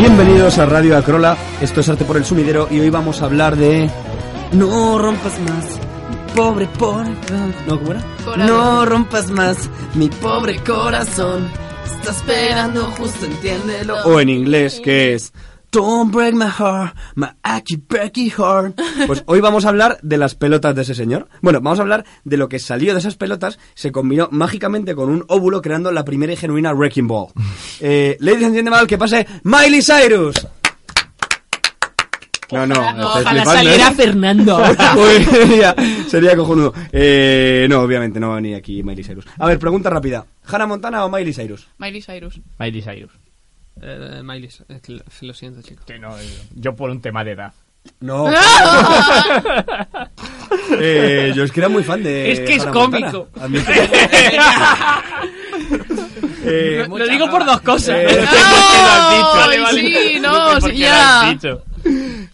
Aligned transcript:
Bienvenidos 0.00 0.56
a 0.56 0.64
Radio 0.64 0.96
Acrola, 0.96 1.36
esto 1.60 1.82
es 1.82 1.88
Arte 1.90 2.06
por 2.06 2.16
el 2.16 2.24
Sumidero 2.24 2.68
y 2.70 2.80
hoy 2.80 2.88
vamos 2.88 3.20
a 3.20 3.26
hablar 3.26 3.54
de... 3.54 3.90
No 4.52 4.96
rompas 4.96 5.38
más, 5.40 5.66
mi 6.08 6.34
pobre 6.34 6.66
por... 6.78 7.06
¿No, 7.06 7.78
cómo 7.78 7.90
era? 7.90 8.02
Corazón. 8.24 8.46
No 8.46 8.86
rompas 8.86 9.30
más, 9.30 9.68
mi 9.92 10.08
pobre 10.08 10.58
corazón. 10.64 11.50
Está 11.84 12.12
esperando 12.12 12.84
justo, 12.92 13.26
entiéndelo. 13.26 13.98
O 14.06 14.18
en 14.18 14.30
inglés, 14.30 14.80
que 14.82 15.12
es... 15.12 15.34
Don't 15.72 16.10
break 16.10 16.34
my 16.34 16.46
heart, 16.48 16.94
my 17.14 17.28
achy 17.44 17.76
breaky 17.76 18.28
heart. 18.30 18.76
Pues 19.06 19.22
hoy 19.26 19.40
vamos 19.40 19.64
a 19.64 19.68
hablar 19.68 19.98
de 20.02 20.16
las 20.16 20.34
pelotas 20.34 20.74
de 20.74 20.82
ese 20.82 20.94
señor. 20.96 21.28
Bueno, 21.42 21.60
vamos 21.60 21.78
a 21.78 21.82
hablar 21.82 22.04
de 22.24 22.36
lo 22.36 22.48
que 22.48 22.58
salió 22.58 22.92
de 22.92 22.98
esas 22.98 23.14
pelotas, 23.14 23.58
se 23.74 23.92
combinó 23.92 24.28
mágicamente 24.32 24.94
con 24.96 25.10
un 25.10 25.24
óvulo 25.28 25.62
creando 25.62 25.92
la 25.92 26.04
primera 26.04 26.32
y 26.32 26.36
genuina 26.36 26.72
Wrecking 26.72 27.06
Ball. 27.06 27.28
Eh, 27.82 28.16
ladies 28.20 28.44
and 28.44 28.54
gentlemen, 28.56 28.86
que 28.86 28.98
pase 28.98 29.26
Miley 29.44 29.80
Cyrus. 29.82 30.34
No, 32.52 32.66
no, 32.66 32.74
Ojalá- 33.06 33.44
saliera 33.44 33.88
¿eh? 33.88 33.94
Fernando. 33.94 34.58
Uy, 34.96 35.24
sería, 35.24 35.74
sería 36.08 36.36
cojonudo. 36.36 36.74
Eh, 36.92 37.66
no, 37.70 37.80
obviamente 37.80 38.18
no 38.18 38.28
va 38.28 38.32
a 38.34 38.36
venir 38.36 38.56
aquí 38.56 38.82
Miley 38.82 39.04
Cyrus. 39.04 39.24
A 39.38 39.46
ver, 39.46 39.58
pregunta 39.58 39.88
rápida. 39.88 40.26
¿Hannah 40.46 40.66
Montana 40.66 41.04
o 41.04 41.08
Miley 41.08 41.32
Cyrus? 41.32 41.68
Miley 41.78 42.02
Cyrus. 42.02 42.40
Miley 42.58 42.82
Cyrus. 42.82 43.12
Eh, 43.82 44.20
Miley, 44.22 44.48
es 44.68 44.80
que 44.82 45.00
lo, 45.22 45.34
siento, 45.34 45.62
chicos. 45.62 45.84
Que 45.86 45.98
no, 45.98 46.14
yo 46.54 46.76
por 46.76 46.90
un 46.90 47.00
tema 47.00 47.24
de 47.24 47.32
edad. 47.32 47.52
No. 48.00 48.30
Eh, 50.82 51.32
yo 51.34 51.44
es 51.44 51.52
que 51.52 51.60
era 51.60 51.68
muy 51.68 51.82
fan 51.84 52.02
de. 52.02 52.32
Es 52.32 52.40
que 52.40 52.54
es 52.56 52.62
Hannah 52.62 52.72
cómico. 52.72 53.28
Eh, 56.42 56.86
Lo 56.88 57.06
digo 57.06 57.30
por 57.30 57.44
dos 57.44 57.60
cosas. 57.60 57.96
Eh, 57.98 58.06
No 58.26 59.10
dicho. 59.10 59.50
Ay, 59.50 59.60
Vale, 59.60 59.80
sí, 59.80 59.94
vale. 59.94 60.20
no, 60.20 60.60
sí, 60.60 60.76
ya. 60.78 61.38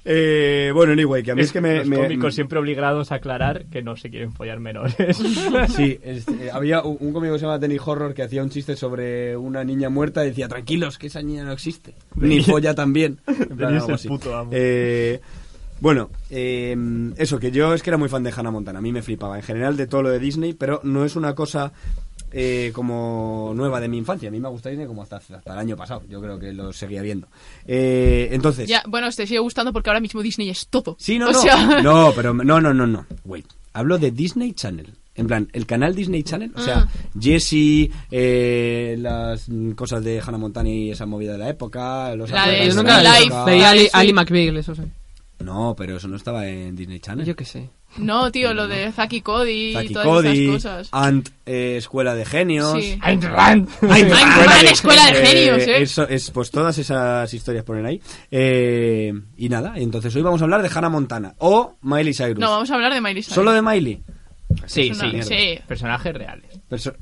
Eh, 0.09 0.71
bueno, 0.73 0.93
anyway, 0.93 1.23
que 1.23 1.33
a 1.33 1.35
mí 1.35 1.43
es, 1.43 1.53
que 1.53 1.61
me. 1.61 1.79
Los 1.79 1.89
me- 1.89 1.97
cómicos 1.97 2.35
siempre 2.35 2.59
obligados 2.59 3.11
a 3.11 3.17
aclarar 3.17 3.67
que 3.67 3.83
no 3.83 3.97
se 3.97 4.09
quieren 4.09 4.33
follar 4.33 4.61
menores. 4.61 4.95
Sí, 5.77 5.99
es- 6.05 6.29
eh, 6.29 6.51
había 6.53 6.83
un, 6.83 6.97
un 7.01 7.13
cómico 7.13 7.35
que 7.35 7.41
se 7.41 7.45
llama 7.47 7.59
Danny 7.59 7.77
Horror 7.85 8.15
que 8.15 8.23
hacía 8.23 8.43
un 8.43 8.51
chiste 8.51 8.77
sobre 8.77 9.37
una 9.37 9.65
niña 9.65 9.89
muerta 9.91 10.25
y 10.25 10.29
decía, 10.29 10.49
tranquilos, 10.49 10.97
que 10.99 11.09
esa 11.09 11.21
niña 11.23 11.45
no 11.45 11.53
existe. 11.53 11.95
Ni 12.15 12.41
folla 12.43 12.75
también. 12.75 13.19
En 13.27 13.57
plan, 13.57 13.75
algo 13.75 13.95
así. 13.95 14.09
puto 14.09 14.35
amo. 14.37 14.51
Eh, 14.55 15.21
bueno, 15.81 16.09
eh, 16.31 16.75
eso, 17.19 17.39
que 17.39 17.51
yo 17.51 17.75
es 17.75 17.83
que 17.83 17.91
era 17.91 17.99
muy 17.99 18.09
fan 18.09 18.23
de 18.23 18.33
Hannah 18.35 18.51
Montana, 18.51 18.79
a 18.79 18.83
mí 18.83 18.93
me 18.93 19.03
flipaba, 19.03 19.37
en 19.37 19.43
general 19.43 19.77
de 19.77 19.87
todo 19.87 20.05
lo 20.05 20.09
de 20.11 20.19
Disney, 20.19 20.55
pero 20.55 20.81
no 20.85 21.05
es 21.05 21.17
una 21.17 21.35
cosa 21.35 21.73
eh, 22.33 22.71
como 22.75 23.53
nueva 23.55 23.81
de 23.81 23.89
mi 23.89 23.99
infancia, 23.99 24.29
a 24.29 24.33
mí 24.33 24.41
me 24.41 24.49
gusta 24.49 24.69
Disney 24.69 24.87
como 24.87 25.03
hasta, 25.03 25.17
hasta 25.17 25.53
el 25.53 25.59
año 25.59 25.77
pasado, 25.77 26.03
yo 26.09 26.21
creo 26.21 26.39
que 26.39 26.53
lo 26.53 26.73
seguía 26.73 27.03
viendo. 27.03 27.29
Eh, 27.67 28.29
entonces... 28.33 28.69
Ya, 28.69 28.83
bueno, 28.89 29.11
te 29.11 29.27
sigue 29.27 29.39
gustando 29.41 29.73
porque 29.73 29.91
ahora 29.91 30.01
mismo 30.01 30.23
Disney 30.23 30.51
es 30.51 30.67
todo. 30.69 30.97
Sí, 30.99 31.19
no, 31.19 31.29
O 31.29 31.33
no. 31.33 31.41
sea- 31.41 31.83
No, 31.83 32.13
pero 32.15 32.35
no, 32.35 32.61
no, 32.61 32.73
no, 32.75 32.87
no. 32.87 33.07
Wait. 33.25 33.47
Hablo 33.73 33.99
de 33.99 34.11
Disney 34.11 34.53
Channel. 34.53 34.93
En 35.15 35.27
plan, 35.27 35.49
el 35.55 35.65
canal 35.65 35.95
Disney 35.95 36.23
Channel, 36.23 36.53
o 36.55 36.61
sea, 36.61 36.81
Ah. 36.81 36.89
Jessie, 37.19 37.91
eh, 38.11 38.97
las 38.99 39.49
mm, 39.49 39.71
cosas 39.71 40.05
de 40.05 40.21
Hannah 40.21 40.37
Montana 40.37 40.69
y 40.69 40.91
esa 40.91 41.07
movida 41.07 41.33
de 41.33 41.39
la 41.39 41.49
época, 41.49 42.15
los 42.17 42.29
La 42.31 42.47
de 42.47 42.73
la 43.03 43.19
época. 43.21 43.71
Ali. 43.71 43.89
Ali 43.95 44.13
McBeal, 44.13 44.57
eso 44.59 44.75
sí. 44.75 44.83
No, 45.39 45.75
pero 45.77 45.97
eso 45.97 46.09
no 46.09 46.17
estaba 46.17 46.47
en 46.47 46.75
Disney 46.75 46.99
Channel. 47.01 47.27
Yo 47.27 47.37
qué 47.37 47.45
sé. 47.45 47.71
No, 47.99 48.31
tío, 48.33 48.53
lo 48.53 48.69
de 48.69 48.91
Zack 48.93 49.13
y 49.15 49.21
Cody 49.23 49.77
y 49.79 49.89
todas 49.93 50.07
Cody, 50.07 50.49
esas 50.49 50.55
cosas. 50.55 50.89
Ant, 50.93 51.29
eh, 51.47 51.77
Escuela 51.79 52.15
de 52.15 52.25
Genios. 52.25 52.73
Sí. 52.83 52.99
Ayn 53.01 53.23
Rand. 53.23 53.69
Ayn 53.91 54.11
Rand, 54.11 54.65
Escuela 54.71 55.07
de 55.07 55.27
Genios, 55.27 55.59
¿eh? 55.69 55.83
Eso 55.83 56.07
es, 56.09 56.31
pues 56.31 56.51
todas 56.51 56.77
esas 56.79 57.33
historias 57.33 57.65
ponen 57.65 57.87
ahí. 57.87 58.01
Eh, 58.31 59.13
y 59.37 59.49
nada, 59.49 59.75
entonces 59.77 60.15
hoy 60.17 60.23
vamos 60.23 60.41
a 60.41 60.45
hablar 60.45 60.63
de 60.63 60.71
Hannah 60.75 60.89
Montana 60.91 61.35
o 61.39 61.77
Miley 61.83 62.13
Cyrus. 62.15 62.39
No, 62.39 62.51
vamos 62.51 62.71
a 62.71 62.75
hablar 62.75 62.93
de 62.93 63.01
Miley 63.01 63.23
Cyrus. 63.23 63.35
¿Solo 63.35 63.53
de 63.53 63.63
Miley? 63.63 64.03
Sí, 64.67 64.93
sí. 64.95 65.23
sí. 65.23 65.59
Personajes 65.67 66.15
reales. 66.15 66.61
Perso- 66.69 66.95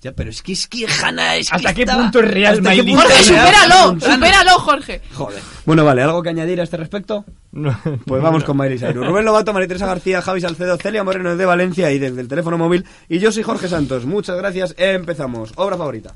ya, 0.00 0.12
pero 0.12 0.30
es 0.30 0.42
que 0.42 0.52
es 0.52 0.66
que 0.68 0.86
Hannah 0.86 1.36
es 1.36 1.48
que 1.50 1.56
¿Hasta 1.56 1.74
qué 1.74 1.82
estaba- 1.82 2.02
punto 2.02 2.20
es 2.20 2.30
real 2.30 2.56
¿Hasta 2.58 2.70
qué 2.70 2.82
Miley 2.82 2.94
punto 2.94 3.08
Jorge, 3.08 3.24
supéralo, 3.24 4.00
supéralo, 4.00 4.50
Jorge. 4.60 5.00
Joder. 5.14 5.42
Bueno, 5.66 5.84
vale, 5.84 6.02
¿algo 6.02 6.22
que 6.22 6.28
añadir 6.28 6.60
a 6.60 6.64
este 6.64 6.76
respecto? 6.76 7.24
No. 7.52 7.76
Pues 8.06 8.22
vamos 8.22 8.44
con 8.44 8.56
Miley 8.56 8.78
Cyrus. 8.78 9.06
Rubén 9.06 9.24
Lobato, 9.24 9.52
María 9.52 9.66
Teresa 9.68 9.86
García, 9.86 10.22
Javi 10.22 10.40
Salcedo, 10.40 10.76
Celia 10.76 11.02
Moreno 11.02 11.36
de 11.36 11.44
Valencia 11.44 11.90
y 11.90 11.98
desde 11.98 12.20
el 12.20 12.28
teléfono 12.28 12.56
móvil. 12.58 12.84
Y 13.08 13.18
yo 13.18 13.32
soy 13.32 13.42
Jorge 13.42 13.68
Santos. 13.68 14.06
Muchas 14.06 14.36
gracias. 14.36 14.74
Empezamos. 14.78 15.52
Obra 15.56 15.76
favorita. 15.76 16.14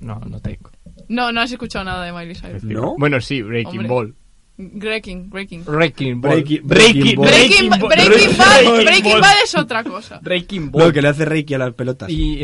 No, 0.00 0.18
no 0.26 0.40
tengo. 0.40 0.70
No, 1.08 1.30
no 1.30 1.40
has 1.40 1.52
escuchado 1.52 1.84
nada 1.84 2.04
de 2.04 2.12
Miley 2.12 2.34
Cyrus. 2.34 2.64
¿No? 2.64 2.96
Bueno, 2.98 3.20
sí, 3.20 3.40
Breaking 3.42 3.70
Hombre. 3.80 3.88
Ball. 3.88 4.14
Breaking, 4.58 5.28
Breaking. 5.28 5.64
Breaking 5.64 6.20
Ball. 6.20 6.30
Breaking- 6.32 6.66
Breaking 6.66 7.16
Ball. 7.16 7.26
Breaking, 7.28 7.68
Ball. 7.70 7.78
Breaking 7.88 8.36
Breaking 8.36 8.84
Breaking 8.84 9.12
Ball. 9.12 9.20
Bad 9.20 9.34
es 9.44 9.54
otra 9.54 9.84
cosa. 9.84 10.18
Breaking 10.22 10.70
Ball. 10.70 10.86
Lo 10.86 10.92
que 10.92 11.02
le 11.02 11.08
hace 11.08 11.24
Reiki 11.26 11.54
a 11.54 11.58
las 11.58 11.74
pelotas. 11.74 12.08
Y... 12.10 12.42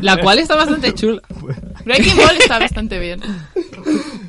La 0.00 0.16
cual 0.18 0.38
está 0.38 0.54
bastante 0.54 0.94
chula. 0.94 1.22
Breaking 1.84 2.16
Ball 2.16 2.36
está 2.38 2.58
bastante 2.60 2.98
bien. 3.00 3.20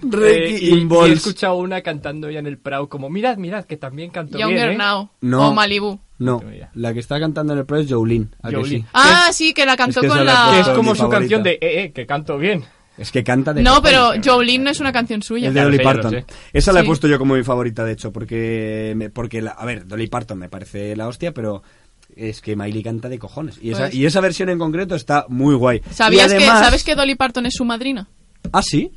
Reiki 0.02 0.68
Eh, 0.68 0.88
y 0.88 1.10
he 1.10 1.14
escuchado 1.14 1.56
una 1.56 1.82
cantando 1.82 2.28
ella 2.28 2.40
en 2.40 2.48
el 2.48 2.58
Prado 2.58 2.90
como 2.90 3.10
mirad, 3.10 3.38
mirad, 3.38 3.66
que 3.66 3.78
también 3.78 4.10
canto 4.12 4.38
Younger 4.38 4.70
bien, 4.70 4.82
¿eh? 4.82 4.84
Now. 4.84 5.10
No. 5.22 5.50
O 5.50 5.54
Malibu. 5.54 6.00
No, 6.18 6.42
la 6.76 6.94
que 6.94 7.00
está 7.02 7.20
cantando 7.20 7.54
en 7.54 7.60
el 7.60 7.66
pro 7.66 7.78
es 7.78 7.92
Jolene. 7.92 8.28
¿a 8.42 8.50
que 8.50 8.56
Jolene. 8.56 8.78
sí? 8.80 8.86
Ah, 8.94 9.28
sí, 9.34 9.54
que 9.54 9.66
la 9.66 9.76
cantó 9.76 10.00
Es 10.00 10.04
que 10.06 10.08
con 10.08 10.26
la. 10.26 10.50
Que 10.54 10.60
es 10.62 10.68
como 10.70 10.92
su 10.96 11.02
favorita. 11.02 11.20
canción 11.20 11.44
de 11.44 11.52
eh, 11.54 11.60
eh, 11.84 11.92
que 11.94 12.06
canto 12.06 12.38
bien. 12.38 12.64
Es 12.98 13.12
que 13.12 13.24
canta 13.24 13.54
de 13.54 13.62
No, 13.62 13.82
pero 13.82 14.14
Jolene 14.24 14.64
no 14.64 14.70
es 14.70 14.80
una 14.80 14.92
canción 14.94 15.22
suya. 15.22 15.50
El 15.50 15.54
de 15.54 15.62
Dolly 15.62 15.80
Parton. 15.80 16.26
Esa 16.54 16.72
la 16.72 16.80
he 16.80 16.84
puesto 16.86 17.08
yo 17.08 17.18
como 17.20 17.36
mi 17.36 17.44
favorita, 17.44 17.84
de 17.84 17.92
hecho, 17.94 18.12
porque, 18.14 18.94
me- 18.96 19.10
porque 19.10 19.42
la- 19.42 19.52
a 19.52 19.66
ver, 19.66 19.86
Dolly 19.86 20.08
Parton 20.08 20.38
me 20.40 20.48
parece 20.50 20.96
la 20.96 21.08
hostia, 21.08 21.34
pero 21.34 21.62
es 22.16 22.40
que 22.42 22.56
Miley 22.56 22.84
canta 22.84 23.10
de 23.10 23.20
cojones. 23.20 23.58
Y 23.62 23.72
esa, 23.72 23.82
Pues- 23.86 23.96
y 23.96 24.06
esa 24.06 24.22
versión 24.22 24.48
en 24.50 24.60
concreto 24.60 24.96
está 24.96 25.26
muy 25.28 25.56
guay. 25.56 25.82
¿Sabías 25.92 26.32
Y 26.34 26.38
que, 26.38 26.46
¿Sabes 26.46 26.84
que 26.86 26.96
Dolly 26.96 27.16
Parton 27.16 27.46
es 27.46 27.54
su 27.56 27.66
madrina? 27.66 28.08
Ah, 28.54 28.62
sí. 28.62 28.92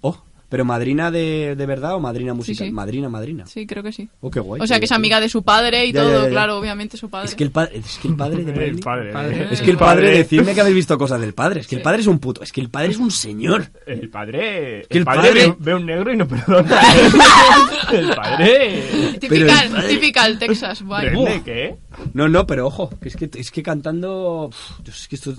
Oh, 0.00 0.24
pero 0.48 0.64
madrina 0.64 1.10
de, 1.10 1.54
de 1.56 1.66
verdad 1.66 1.94
o 1.94 2.00
madrina 2.00 2.32
musical. 2.34 2.68
sí. 2.68 2.72
Madrina, 2.72 3.08
madrina. 3.08 3.46
Sí, 3.46 3.66
creo 3.66 3.82
que 3.82 3.90
sí. 3.92 4.08
Oh, 4.20 4.30
qué 4.30 4.40
guay. 4.40 4.60
O 4.62 4.66
sea, 4.66 4.78
que 4.78 4.84
es 4.84 4.92
amiga 4.92 5.20
de 5.20 5.28
su 5.28 5.42
padre 5.42 5.86
y 5.86 5.92
Ya, 5.92 6.02
todo, 6.02 6.12
ya, 6.18 6.24
ya. 6.24 6.30
claro, 6.30 6.58
obviamente 6.58 6.96
su 6.96 7.10
padre. 7.10 7.28
Es 7.28 7.34
que 7.34 7.44
el 7.44 7.50
padre, 7.50 7.78
es 7.78 7.98
que 8.00 8.08
el 8.08 8.16
padre 8.16 8.44
de 8.44 8.52
Miley- 8.54 8.68
El 8.76 8.80
padre. 8.80 9.12
Padre. 9.12 9.48
Es 9.50 9.60
que 9.60 9.70
el 9.70 9.76
padre, 9.76 10.10
decidme 10.10 10.54
que 10.54 10.60
habéis 10.60 10.76
visto 10.76 10.96
cosas 10.98 11.20
del 11.20 11.34
padre. 11.34 11.60
Es 11.60 11.66
que 11.66 11.76
el 11.76 11.82
padre 11.82 12.00
es 12.02 12.06
un 12.06 12.18
puto. 12.18 12.42
Es 12.42 12.52
que 12.52 12.60
el 12.60 12.70
padre 12.70 12.90
es 12.90 12.98
un 12.98 13.10
señor. 13.10 13.66
El 13.86 14.08
padre. 14.08 14.86
Que 14.88 14.98
el 14.98 14.98
el 14.98 15.04
padre, 15.04 15.28
padre- 15.30 15.46
Ve, 15.48 15.56
ve 15.58 15.74
un 15.74 15.86
negro 15.86 16.12
y 16.12 16.16
no 16.16 16.28
perdona. 16.28 16.80
el 17.92 18.08
padre. 18.14 18.82
pero 18.92 19.18
Typical, 19.20 19.66
el 19.66 19.72
padre- 19.72 19.88
typical 19.88 20.38
Texas, 20.38 20.82
guay. 20.82 21.06
¿Prende 21.08 21.42
qué? 21.44 21.74
No, 22.14 22.28
no, 22.28 22.46
pero 22.46 22.66
ojo, 22.66 22.90
que 23.00 23.08
es 23.08 23.16
que, 23.16 23.30
es 23.34 23.50
que 23.50 23.62
cantando. 23.62 24.46
uf, 24.48 24.80
Dios, 24.84 25.00
es 25.02 25.08
que 25.08 25.16
esto, 25.16 25.34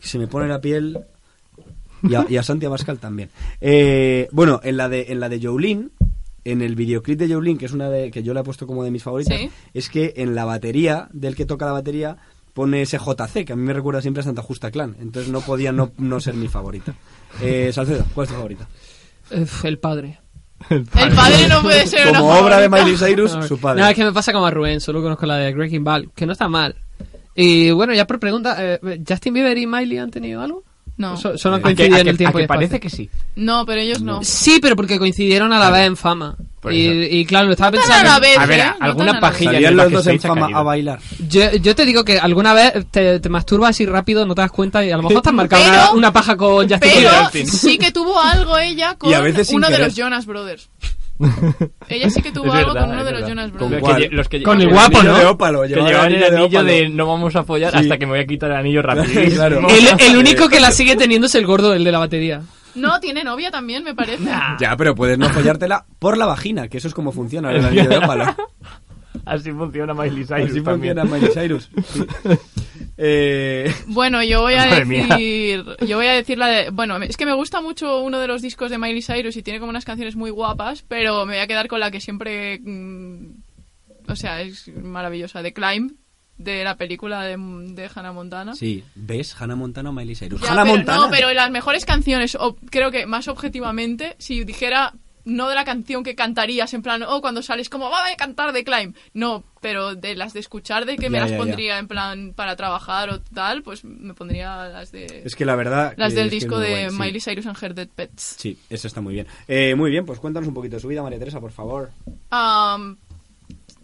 se 0.00 0.18
me 0.18 0.26
pone 0.26 0.48
la 0.48 0.60
piel. 0.60 0.98
Y 2.08 2.14
a, 2.14 2.26
y 2.28 2.36
a 2.36 2.42
Santi 2.42 2.66
Abascal 2.66 2.98
también. 2.98 3.30
Eh, 3.60 4.28
bueno, 4.32 4.60
en 4.62 4.76
la 4.76 4.88
de 4.88 5.06
en 5.08 5.20
la 5.20 5.28
de 5.28 5.40
Jolene, 5.40 5.88
en 6.44 6.62
el 6.62 6.74
videoclip 6.76 7.18
de 7.18 7.32
Jolene, 7.32 7.58
que 7.58 7.66
es 7.66 7.72
una 7.72 7.88
de 7.90 8.10
que 8.10 8.22
yo 8.22 8.34
la 8.34 8.40
he 8.40 8.44
puesto 8.44 8.66
como 8.66 8.84
de 8.84 8.90
mis 8.90 9.02
favoritas, 9.02 9.38
Sí. 9.38 9.50
es 9.74 9.88
que 9.88 10.14
en 10.16 10.34
la 10.34 10.44
batería 10.44 11.08
del 11.12 11.34
que 11.34 11.46
toca 11.46 11.66
la 11.66 11.72
batería 11.72 12.16
pone 12.54 12.82
ese 12.82 12.98
JC, 12.98 13.44
que 13.44 13.52
a 13.52 13.56
mí 13.56 13.62
me 13.62 13.72
recuerda 13.74 14.00
siempre 14.00 14.20
a 14.22 14.24
Santa 14.24 14.40
Justa 14.42 14.70
Clan. 14.70 14.96
Entonces 15.00 15.30
no 15.30 15.40
podía 15.42 15.72
no, 15.72 15.92
no 15.98 16.20
ser 16.20 16.34
mi 16.34 16.48
favorita. 16.48 16.94
Eh, 17.42 17.70
Salcedo, 17.72 18.04
¿cuál 18.14 18.24
es 18.24 18.28
tu 18.30 18.36
favorita? 18.36 18.66
Uf, 19.30 19.64
el 19.66 19.78
padre. 19.78 20.20
El 20.70 20.84
padre 20.86 21.48
no 21.50 21.60
puede 21.60 21.86
ser 21.86 22.08
una 22.08 22.18
Como 22.20 22.32
obra 22.34 22.58
de. 22.60 22.68
Miley 22.70 22.96
Cyrus, 22.96 23.34
No, 23.36 23.42
su 23.42 23.58
padre. 23.58 23.82
No, 23.82 23.88
es 23.88 23.94
que 23.94 24.04
me 24.04 24.12
pasa 24.12 24.32
como 24.32 24.46
a 24.46 24.50
Rubén, 24.50 24.80
solo 24.80 25.02
conozco 25.02 25.26
la 25.26 25.36
de 25.36 25.52
Breaking 25.52 25.84
Bad, 25.84 26.04
que 26.14 26.24
no 26.24 26.32
está 26.32 26.48
mal. 26.48 26.76
Y 27.34 27.70
bueno, 27.72 27.92
ya 27.92 28.06
por 28.06 28.18
pregunta, 28.18 28.56
eh, 28.58 29.02
¿Justin 29.06 29.34
Bieber 29.34 29.58
y 29.58 29.66
Miley 29.66 29.98
han 29.98 30.10
tenido 30.10 30.40
algo? 30.40 30.64
No. 30.98 31.14
So- 31.18 31.36
solo 31.36 31.56
han 31.56 31.60
¿A 31.60 31.62
que, 31.68 31.74
coincidido 31.74 31.96
a 31.96 31.98
en 32.00 32.04
que- 32.04 32.10
el 32.10 32.16
tiempo 32.16 32.38
a 32.38 32.40
y 32.40 32.42
que 32.42 32.44
espacio. 32.44 32.58
parece 32.68 32.80
que 32.80 32.88
sí? 32.90 33.10
No, 33.36 33.66
pero 33.66 33.80
ellos 33.82 34.00
no. 34.00 34.24
Sí, 34.24 34.58
pero 34.62 34.76
porque 34.76 34.98
coincidieron 34.98 35.52
a 35.52 35.58
la 35.58 35.70
vez 35.70 35.86
en 35.86 35.96
fama. 35.96 36.36
Por 36.60 36.72
Y, 36.72 36.86
eso. 36.86 37.14
y 37.16 37.26
claro, 37.26 37.46
lo 37.46 37.52
estaba 37.52 37.70
No 37.72 37.76
tan 37.78 37.86
pensando. 37.86 38.10
a 38.10 38.12
la 38.14 38.18
vez, 38.20 38.38
A 38.38 38.46
ver, 38.46 38.58
¿eh? 38.60 38.62
alguna 38.80 38.88
No 38.88 38.96
tan 38.96 39.08
a 39.08 39.12
la 39.12 39.20
pajilla 39.20 39.50
vez. 39.50 39.56
Salían 39.58 39.76
los 39.76 39.92
dos 39.92 40.06
en 40.06 40.12
backstage 40.14 40.24
ha 40.24 40.28
fama 40.34 40.46
caído. 40.46 40.58
a 40.58 40.62
bailar. 40.62 40.98
Yo, 41.28 41.52
yo 41.56 41.74
te 41.76 41.84
digo 41.84 42.04
que 42.04 42.18
alguna 42.18 42.54
vez 42.54 42.72
te, 42.90 43.20
te 43.20 43.28
masturbas 43.28 43.70
así 43.70 43.84
rápido, 43.84 44.24
no 44.26 44.34
te 44.34 44.40
das 44.40 44.50
cuenta 44.50 44.84
y 44.84 44.90
a 44.90 44.96
lo 44.96 45.02
mejor 45.02 45.20
te 45.22 45.28
has 45.28 45.34
marcado 45.34 45.62
Pero- 45.64 45.74
una, 45.74 45.90
una 45.92 46.12
paja 46.14 46.36
con 46.36 46.62
Justin 46.68 46.78
Pero 46.80 47.10
Bieber. 47.32 47.46
sí 47.46 47.76
que 47.78 47.92
tuvo 47.92 48.18
algo 48.18 48.56
ella 48.58 48.94
con 48.96 49.10
Y 49.10 49.14
a 49.14 49.20
veces 49.20 49.48
sin 49.48 49.56
uno 49.58 49.66
de 49.66 49.74
querer. 49.74 49.86
los 49.88 49.96
Jonas 49.96 50.24
Brothers. 50.26 50.70
Ella 51.88 52.10
sí 52.10 52.20
que 52.22 52.30
tuvo 52.32 52.46
Es 52.46 52.52
algo 52.54 52.74
verdad, 52.74 52.86
con 52.88 52.94
uno 52.94 53.04
de 53.04 53.12
los. 53.12 53.28
Jonas 53.28 53.50
¿Con 53.50 53.58
Brothers. 53.70 53.80
Cuál? 53.82 53.96
que 54.02 54.08
los 54.10 54.28
que 54.28 54.42
Con 54.42 54.60
el 54.60 54.68
guapo, 54.70 55.02
¿no? 55.02 55.18
de 55.18 55.24
ópalo, 55.24 55.62
Que 55.62 55.68
llevaba 55.68 55.88
llevaban 55.88 56.12
el 56.14 56.24
anillo 56.24 56.62
de 56.64 56.72
de 56.72 56.88
no 56.90 57.06
vamos 57.06 57.34
a 57.36 57.44
follar 57.44 57.72
Sí. 57.72 57.78
hasta 57.78 57.98
que 57.98 58.06
me 58.06 58.12
voy 58.12 58.20
a 58.20 58.26
quitar 58.26 58.50
el 58.50 58.56
anillo 58.58 58.82
rapidísimo. 58.82 59.34
Claro. 59.36 59.66
El, 59.68 60.00
el 60.12 60.16
único 60.18 60.48
que 60.48 60.60
la 60.60 60.70
sigue 60.70 60.96
teniendo 60.96 61.26
es 61.26 61.34
el 61.34 61.46
gordo, 61.46 61.74
el 61.74 61.84
de 61.84 61.92
la 61.92 61.98
batería. 61.98 62.42
No, 62.74 63.00
tiene 63.00 63.24
novia 63.24 63.50
también, 63.50 63.82
me 63.84 63.94
parece. 63.94 64.24
Ya, 64.60 64.76
pero 64.76 64.94
puedes 64.94 65.16
no 65.18 65.28
follártela 65.30 65.86
por 65.98 66.18
la 66.18 66.26
vagina, 66.26 66.68
que 66.68 66.76
eso 66.78 66.88
es 66.88 66.94
como 66.94 67.10
funciona 67.12 67.50
el 67.50 67.64
anillo 67.64 67.88
de 67.88 67.96
ópalo. 67.98 68.24
Así 69.24 69.50
funciona 69.50 69.94
Miley 69.94 70.24
Cyrus 70.26 70.50
Así 70.50 70.60
también. 70.60 70.94
funciona 70.96 71.04
Miley 71.04 71.30
Cyrus. 71.32 71.70
sí. 71.92 72.04
Eh, 72.98 73.72
Bueno, 73.88 74.22
yo 74.22 74.40
voy 74.42 74.54
a 74.54 74.66
Madre 74.66 74.84
mía. 74.84 75.06
decir. 75.08 75.64
Yo 75.86 75.96
voy 75.98 76.06
a 76.06 76.12
decir 76.12 76.38
la 76.38 76.46
de. 76.48 76.70
Bueno, 76.70 76.96
es 76.98 77.16
que 77.16 77.26
me 77.26 77.34
gusta 77.34 77.60
mucho 77.60 78.00
uno 78.02 78.18
de 78.18 78.26
los 78.26 78.42
discos 78.42 78.70
de 78.70 78.78
Miley 78.78 79.02
Cyrus 79.02 79.36
y 79.36 79.42
tiene 79.42 79.58
como 79.60 79.70
unas 79.70 79.84
canciones 79.84 80.16
muy 80.16 80.30
guapas, 80.30 80.82
pero 80.86 81.26
me 81.26 81.34
voy 81.34 81.42
a 81.42 81.46
quedar 81.46 81.68
con 81.68 81.80
la 81.80 81.90
que 81.90 82.00
siempre. 82.00 82.58
mm, 82.62 83.26
o 84.08 84.16
sea, 84.16 84.40
es 84.40 84.68
maravillosa. 84.68 85.42
The 85.42 85.52
Climb, 85.52 85.92
de 86.38 86.64
la 86.64 86.76
película 86.76 87.22
de, 87.24 87.36
de 87.38 87.90
Hannah 87.94 88.12
Montana. 88.12 88.54
sí, 88.54 88.84
¿ves? 88.94 89.34
Hannah 89.40 89.56
Montana 89.56 89.90
o 89.90 89.92
Miley 89.92 90.14
Cyrus. 90.14 90.40
Ya, 90.42 90.52
Hannah 90.52 90.62
pero, 90.64 90.76
Montana. 90.76 90.98
No, 90.98 91.10
pero 91.10 91.32
las 91.32 91.50
mejores 91.50 91.84
canciones, 91.84 92.36
o 92.38 92.56
creo 92.70 92.90
que 92.90 93.06
más 93.06 93.26
objetivamente, 93.28 94.14
si 94.18 94.44
dijera 94.44 94.92
no 95.26 95.48
de 95.48 95.54
la 95.54 95.64
canción 95.64 96.02
que 96.02 96.14
cantarías, 96.14 96.72
en 96.72 96.80
plan, 96.82 97.02
oh, 97.02 97.20
cuando 97.20 97.42
sales 97.42 97.68
como, 97.68 97.90
va 97.90 97.98
a 98.06 98.16
cantar 98.16 98.52
The 98.54 98.64
Climb. 98.64 98.94
No, 99.12 99.44
pero 99.60 99.94
de 99.94 100.14
las 100.14 100.32
de 100.32 100.40
escuchar, 100.40 100.86
de 100.86 100.96
que 100.96 101.10
me 101.10 101.18
las 101.18 101.30
ya, 101.30 101.36
ya. 101.36 101.42
pondría 101.42 101.78
en 101.78 101.88
plan 101.88 102.32
para 102.34 102.56
trabajar 102.56 103.10
o 103.10 103.20
tal, 103.20 103.62
pues 103.62 103.84
me 103.84 104.14
pondría 104.14 104.68
las 104.68 104.92
de... 104.92 105.22
Es 105.24 105.34
que 105.36 105.44
la 105.44 105.56
verdad. 105.56 105.92
las 105.96 106.14
del 106.14 106.30
disco 106.30 106.58
de 106.58 106.70
guay, 106.70 106.90
sí. 106.90 106.96
Miley 106.96 107.20
Cyrus 107.20 107.46
and 107.46 107.62
Her 107.62 107.74
Dead 107.74 107.88
Pets. 107.88 108.36
Sí, 108.38 108.56
eso 108.70 108.86
está 108.86 109.00
muy 109.00 109.14
bien. 109.14 109.26
Eh, 109.48 109.74
muy 109.74 109.90
bien, 109.90 110.06
pues 110.06 110.20
cuéntanos 110.20 110.48
un 110.48 110.54
poquito 110.54 110.76
de 110.76 110.80
su 110.80 110.88
vida, 110.88 111.02
María 111.02 111.18
Teresa, 111.18 111.40
por 111.40 111.50
favor. 111.52 111.90
Am, 112.30 112.96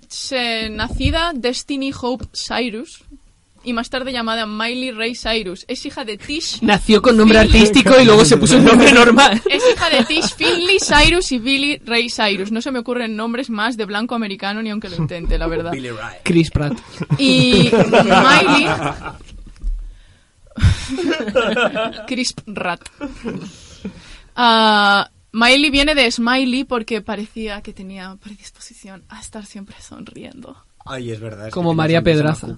se- 0.08 0.68
nacida 0.70 1.32
Destiny 1.34 1.92
Hope 2.00 2.26
Cyrus 2.32 3.02
y 3.64 3.72
más 3.72 3.90
tarde 3.90 4.12
llamada 4.12 4.46
Miley 4.46 4.90
Ray 4.90 5.14
Cyrus. 5.14 5.64
Es 5.68 5.84
hija 5.86 6.04
de 6.04 6.18
Tish 6.18 6.58
Nació 6.62 7.02
con 7.02 7.16
nombre 7.16 7.38
artístico 7.38 7.98
y 8.00 8.04
luego 8.04 8.24
se 8.24 8.36
puso 8.36 8.56
un 8.56 8.64
nombre 8.64 8.92
normal. 8.92 9.40
Es 9.50 9.62
hija 9.72 9.90
de 9.90 10.04
Tish 10.04 10.34
Finley 10.34 10.78
Cyrus 10.78 11.32
y 11.32 11.38
Billy 11.38 11.78
Ray 11.84 12.08
Cyrus. 12.08 12.50
No 12.50 12.62
se 12.62 12.70
me 12.70 12.78
ocurren 12.78 13.16
nombres 13.16 13.50
más 13.50 13.76
de 13.76 13.84
blanco 13.84 14.14
americano 14.14 14.62
ni 14.62 14.70
aunque 14.70 14.88
lo 14.88 14.96
intente, 14.96 15.38
la 15.38 15.46
verdad. 15.46 15.72
Billy 15.72 15.90
Ray. 15.90 16.18
Chris 16.24 16.50
Pratt. 16.50 16.78
Y 17.18 17.70
Miley... 17.72 18.66
Crisp 22.06 22.40
Rat. 22.46 22.80
Ah, 24.34 25.10
Miley 25.32 25.70
viene 25.70 25.94
de 25.94 26.10
Smiley 26.10 26.64
porque 26.64 27.00
parecía 27.00 27.62
que 27.62 27.72
tenía 27.72 28.16
predisposición 28.16 29.04
a 29.08 29.20
estar 29.20 29.46
siempre 29.46 29.76
sonriendo. 29.80 30.56
Ay, 30.84 31.12
es 31.12 31.20
verdad. 31.20 31.46
es 31.48 31.54
Como 31.54 31.74
María 31.74 32.02
Pedraza. 32.02 32.48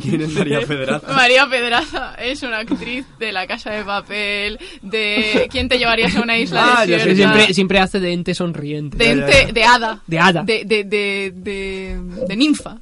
¿Quién 0.00 0.22
es 0.22 0.30
María 0.38 0.60
Pedraza? 0.66 1.12
María 1.12 1.46
Pedraza 1.48 2.14
es 2.14 2.42
una 2.42 2.58
actriz 2.60 3.04
de 3.18 3.32
La 3.32 3.46
Casa 3.46 3.70
de 3.70 3.84
Papel, 3.84 4.58
de 4.82 5.46
¿Quién 5.50 5.68
te 5.68 5.78
llevarías 5.78 6.16
a 6.16 6.22
una 6.22 6.38
isla 6.38 6.78
Ah, 6.78 6.86
desierta? 6.86 7.14
Siempre, 7.14 7.54
siempre 7.54 7.78
hace 7.80 8.00
de 8.00 8.12
ente 8.12 8.34
sonriente. 8.34 8.96
de, 8.96 9.10
ente- 9.12 9.52
de 9.52 9.64
hada. 9.64 10.00
De 10.06 10.18
hada. 10.18 10.42
De, 10.42 10.64
de, 10.64 10.84
de, 10.84 11.32
de, 11.36 12.00
de 12.28 12.36
ninfa. 12.36 12.78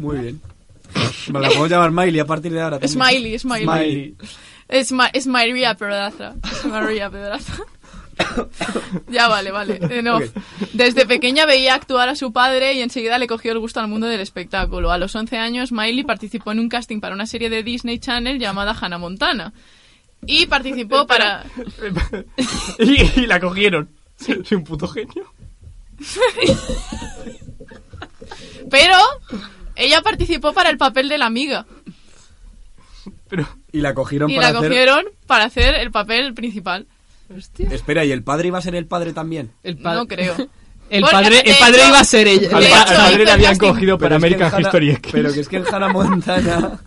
Muy 0.00 0.18
bien. 0.18 0.40
Me 1.30 1.40
la 1.40 1.48
podemos 1.48 1.68
llamar 1.70 1.90
Miley 1.90 2.20
a 2.20 2.26
partir 2.26 2.52
de 2.52 2.60
ahora. 2.62 2.78
también. 2.78 2.92
Smiley, 2.92 3.38
Smiley. 3.38 3.64
Smiley. 3.66 4.16
Es, 4.68 4.90
Ma- 4.92 5.08
es 5.12 5.26
María 5.26 5.74
Pedraza. 5.74 6.34
Es 6.50 6.64
María 6.64 7.10
Pedraza. 7.10 7.52
ya 9.08 9.28
vale, 9.28 9.50
vale. 9.50 9.78
enough. 9.90 10.22
Ok. 10.22 10.68
Desde 10.72 11.06
pequeña 11.06 11.46
veía 11.46 11.74
actuar 11.74 12.08
a 12.08 12.16
su 12.16 12.32
padre 12.32 12.74
y 12.74 12.82
enseguida 12.82 13.18
le 13.18 13.26
cogió 13.26 13.52
el 13.52 13.58
gusto 13.58 13.80
al 13.80 13.88
mundo 13.88 14.06
del 14.06 14.20
espectáculo. 14.20 14.90
A 14.92 14.98
los 14.98 15.14
11 15.14 15.36
años, 15.38 15.72
Miley 15.72 16.04
participó 16.04 16.52
en 16.52 16.60
un 16.60 16.68
casting 16.68 17.00
para 17.00 17.14
una 17.14 17.26
serie 17.26 17.50
de 17.50 17.62
Disney 17.62 17.98
Channel 17.98 18.38
llamada 18.38 18.76
Hannah 18.78 18.98
Montana. 18.98 19.52
Y 20.26 20.46
participó 20.46 21.06
para... 21.06 21.44
y, 22.78 23.20
y 23.20 23.26
la 23.26 23.40
cogieron. 23.40 23.88
Soy 24.16 24.44
un 24.52 24.64
puto 24.64 24.86
genio. 24.86 25.32
Pero 28.70 28.96
ella 29.76 30.02
participó 30.02 30.52
para 30.52 30.70
el 30.70 30.78
papel 30.78 31.08
de 31.08 31.18
la 31.18 31.26
amiga. 31.26 31.66
Pero 33.28 33.48
Y 33.72 33.80
la 33.80 33.94
cogieron 33.94 34.30
Y 34.30 34.36
para 34.36 34.52
la 34.52 34.58
hacer... 34.58 34.70
cogieron 34.70 35.04
para 35.26 35.44
hacer 35.44 35.74
el 35.74 35.90
papel 35.90 36.34
principal. 36.34 36.86
Espera, 37.70 38.04
¿y 38.04 38.12
el 38.12 38.22
padre 38.22 38.48
iba 38.48 38.58
a 38.58 38.62
ser 38.62 38.74
el 38.74 38.86
padre 38.86 39.12
también? 39.12 39.50
El 39.62 39.78
pa- 39.78 39.94
No 39.94 40.06
creo. 40.06 40.34
El 40.90 41.04
padre, 41.04 41.40
el 41.46 41.56
padre 41.58 41.86
iba 41.88 42.00
a 42.00 42.04
ser 42.04 42.28
ella. 42.28 42.54
al, 42.54 42.62
hecho, 42.64 42.74
pa- 42.74 42.82
al 42.82 42.96
padre 42.96 43.24
le 43.24 43.30
habían 43.30 43.56
cogido 43.56 43.96
para 43.96 44.16
Pero 44.16 44.16
es 44.16 44.20
que 44.20 44.26
American 44.44 44.52
Hannah- 44.52 44.66
History 44.66 44.90
X. 44.90 45.12
Pero 45.12 45.32
que 45.32 45.40
es 45.40 45.48
que 45.48 45.56
en 45.56 45.64
Hannah 45.74 45.88
Montana... 45.92 46.80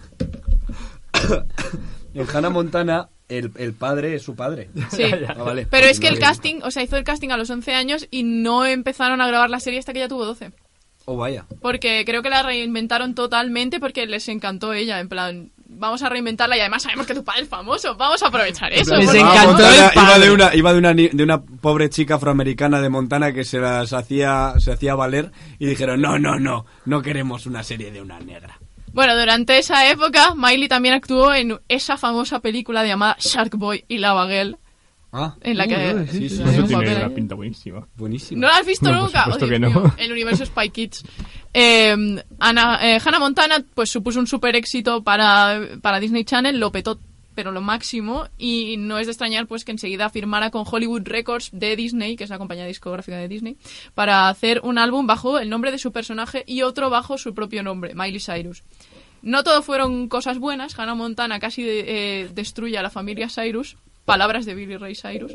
en 2.14 2.28
Hannah 2.32 2.50
Montana, 2.50 3.10
el, 3.28 3.52
el 3.58 3.74
padre 3.74 4.16
es 4.16 4.22
su 4.24 4.36
padre. 4.36 4.70
Sí. 4.92 5.04
Ah, 5.28 5.34
vale. 5.34 5.68
Pero 5.70 5.88
es 5.88 6.00
que 6.00 6.08
el 6.08 6.20
casting, 6.20 6.58
o 6.64 6.72
sea, 6.72 6.84
hizo 6.84 6.98
el 6.98 7.04
casting 7.04 7.30
a 7.30 7.38
los 7.38 7.50
11 7.50 7.74
años 7.74 8.08
y 8.12 8.24
no 8.24 8.66
empezaron 8.66 9.22
a 9.22 9.28
grabar 9.28 9.50
la 9.50 9.60
serie 9.60 9.80
hasta 9.80 9.92
que 9.94 10.00
ella 10.00 10.08
tuvo 10.08 10.26
12. 10.26 10.52
Oh, 11.06 11.18
vaya. 11.18 11.46
Porque 11.62 12.04
creo 12.06 12.22
que 12.22 12.30
la 12.30 12.44
reinventaron 12.44 13.16
totalmente 13.16 13.80
porque 13.80 14.06
les 14.08 14.28
encantó 14.30 14.74
ella. 14.74 15.00
En 15.00 15.10
plan, 15.10 15.52
vamos 15.68 16.02
a 16.04 16.10
reinventarla 16.10 16.58
y 16.58 16.60
además 16.62 16.84
sabemos 16.84 17.06
que 17.08 17.14
tu 17.16 17.24
padre 17.24 17.42
es 17.44 17.50
famoso. 17.50 17.96
Vamos 17.96 18.22
a 18.24 18.28
aprovechar 18.28 18.72
eso. 18.74 18.96
Les 18.96 19.14
encantó 19.14 19.64
iba 19.96 20.20
de 20.20 20.32
una 20.32 20.56
iba 20.56 20.72
de 20.74 20.80
una 20.80 20.94
ni- 20.94 21.10
de 21.10 21.24
una 21.24 21.42
pobre 21.42 21.90
chica 21.90 22.16
afroamericana 22.16 22.82
de 22.82 22.90
Montana 22.90 23.34
que 23.34 23.44
se 23.44 23.60
las 23.60 23.94
hacía 23.94 24.54
se 24.60 24.72
hacía 24.72 24.96
valer 24.96 25.32
y 25.60 25.66
dijeron 25.66 26.02
no 26.02 26.18
no 26.20 26.40
no 26.40 26.66
no 26.86 27.02
queremos 27.02 27.46
una 27.46 27.64
serie 27.64 27.92
de 27.92 28.02
una 28.02 28.20
negra 28.20 28.60
Bueno, 28.94 29.18
durante 29.18 29.58
esa 29.58 29.90
época, 29.90 30.36
Miley 30.36 30.68
también 30.70 30.96
actuó 30.96 31.34
en 31.34 31.60
esa 31.68 31.98
famosa 31.98 32.40
película 32.40 32.86
llamada 32.86 33.18
Shark 33.20 33.56
Boy 33.58 33.84
y 33.90 33.98
Lava 33.98 34.28
Girl, 34.28 34.58
ah 35.18 35.36
en 35.42 35.58
la 35.58 35.68
que... 35.68 35.76
Uy, 35.76 36.08
sí, 36.08 36.26
Eso 36.26 36.44
un 36.44 36.52
tiene 36.68 36.72
papel 36.74 36.96
una 36.98 37.06
ahí. 37.06 37.14
pinta 37.16 37.36
buenísima. 37.36 37.88
buenísimo 37.96 38.42
¿No 38.42 38.48
la 38.48 38.58
has 38.58 38.66
visto 38.66 38.86
No, 38.92 38.94
por 39.00 39.04
nunca? 39.06 39.24
supuesto 39.24 39.48
que 39.48 39.60
no. 39.60 39.70
mío, 39.70 39.94
el 39.98 40.12
universo 40.12 40.46
Spy 40.46 40.70
Kids. 40.70 41.04
Eh, 41.58 41.96
Ana- 42.40 42.80
eh, 42.82 43.00
Hannah 43.04 43.20
Montana 43.20 43.64
pues 43.74 43.90
supuso 43.90 44.20
un 44.20 44.28
super 44.28 44.58
éxito 44.58 45.04
para, 45.06 45.62
para 45.82 46.02
Disney 46.02 46.26
Channel, 46.26 46.60
lo 46.60 46.70
petó 46.72 47.00
pero 47.34 47.52
lo 47.54 47.62
máximo 47.62 48.28
y 48.38 48.76
no 48.78 48.98
es 49.00 49.08
de 49.08 49.12
extrañar 49.14 49.48
pues 49.48 49.64
que 49.66 49.72
enseguida 49.72 50.10
firmara 50.10 50.50
con 50.52 50.64
Hollywood 50.70 51.04
Records 51.06 51.50
de 51.54 51.76
Disney, 51.78 52.16
que 52.18 52.24
es 52.26 52.30
la 52.30 52.38
compañía 52.38 52.66
discográfica 52.66 53.18
de 53.18 53.28
Disney, 53.30 53.58
para 53.94 54.28
hacer 54.30 54.62
un 54.64 54.78
álbum 54.78 55.06
bajo 55.08 55.40
el 55.40 55.50
nombre 55.50 55.72
de 55.72 55.78
su 55.78 55.92
personaje 55.94 56.44
y 56.48 56.62
otro 56.62 56.90
bajo 56.90 57.18
su 57.18 57.34
propio 57.34 57.62
nombre, 57.64 57.94
Miley 57.96 58.20
Cyrus. 58.22 58.64
No 59.22 59.44
todo 59.44 59.62
fueron 59.64 60.08
cosas 60.08 60.40
buenas, 60.40 60.78
Hannah 60.80 60.96
Montana 60.96 61.40
casi 61.40 61.64
eh, 61.68 62.30
destruye 62.34 62.78
a 62.78 62.84
la 62.84 62.90
familia 62.90 63.28
Cyrus, 63.30 63.76
palabras 64.06 64.46
de 64.46 64.56
Billy 64.56 64.78
Ray 64.78 64.96
Cyrus. 64.96 65.34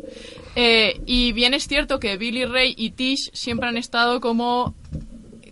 Eh, 0.57 1.01
y 1.05 1.33
bien 1.33 1.55
es 1.55 1.67
cierto 1.67 2.01
que 2.01 2.17
Billy 2.17 2.45
Ray 2.45 2.75
y 2.77 2.93
Tish 2.93 3.31
siempre 3.33 3.69
han 3.69 3.77
estado 3.77 4.21
como 4.21 4.75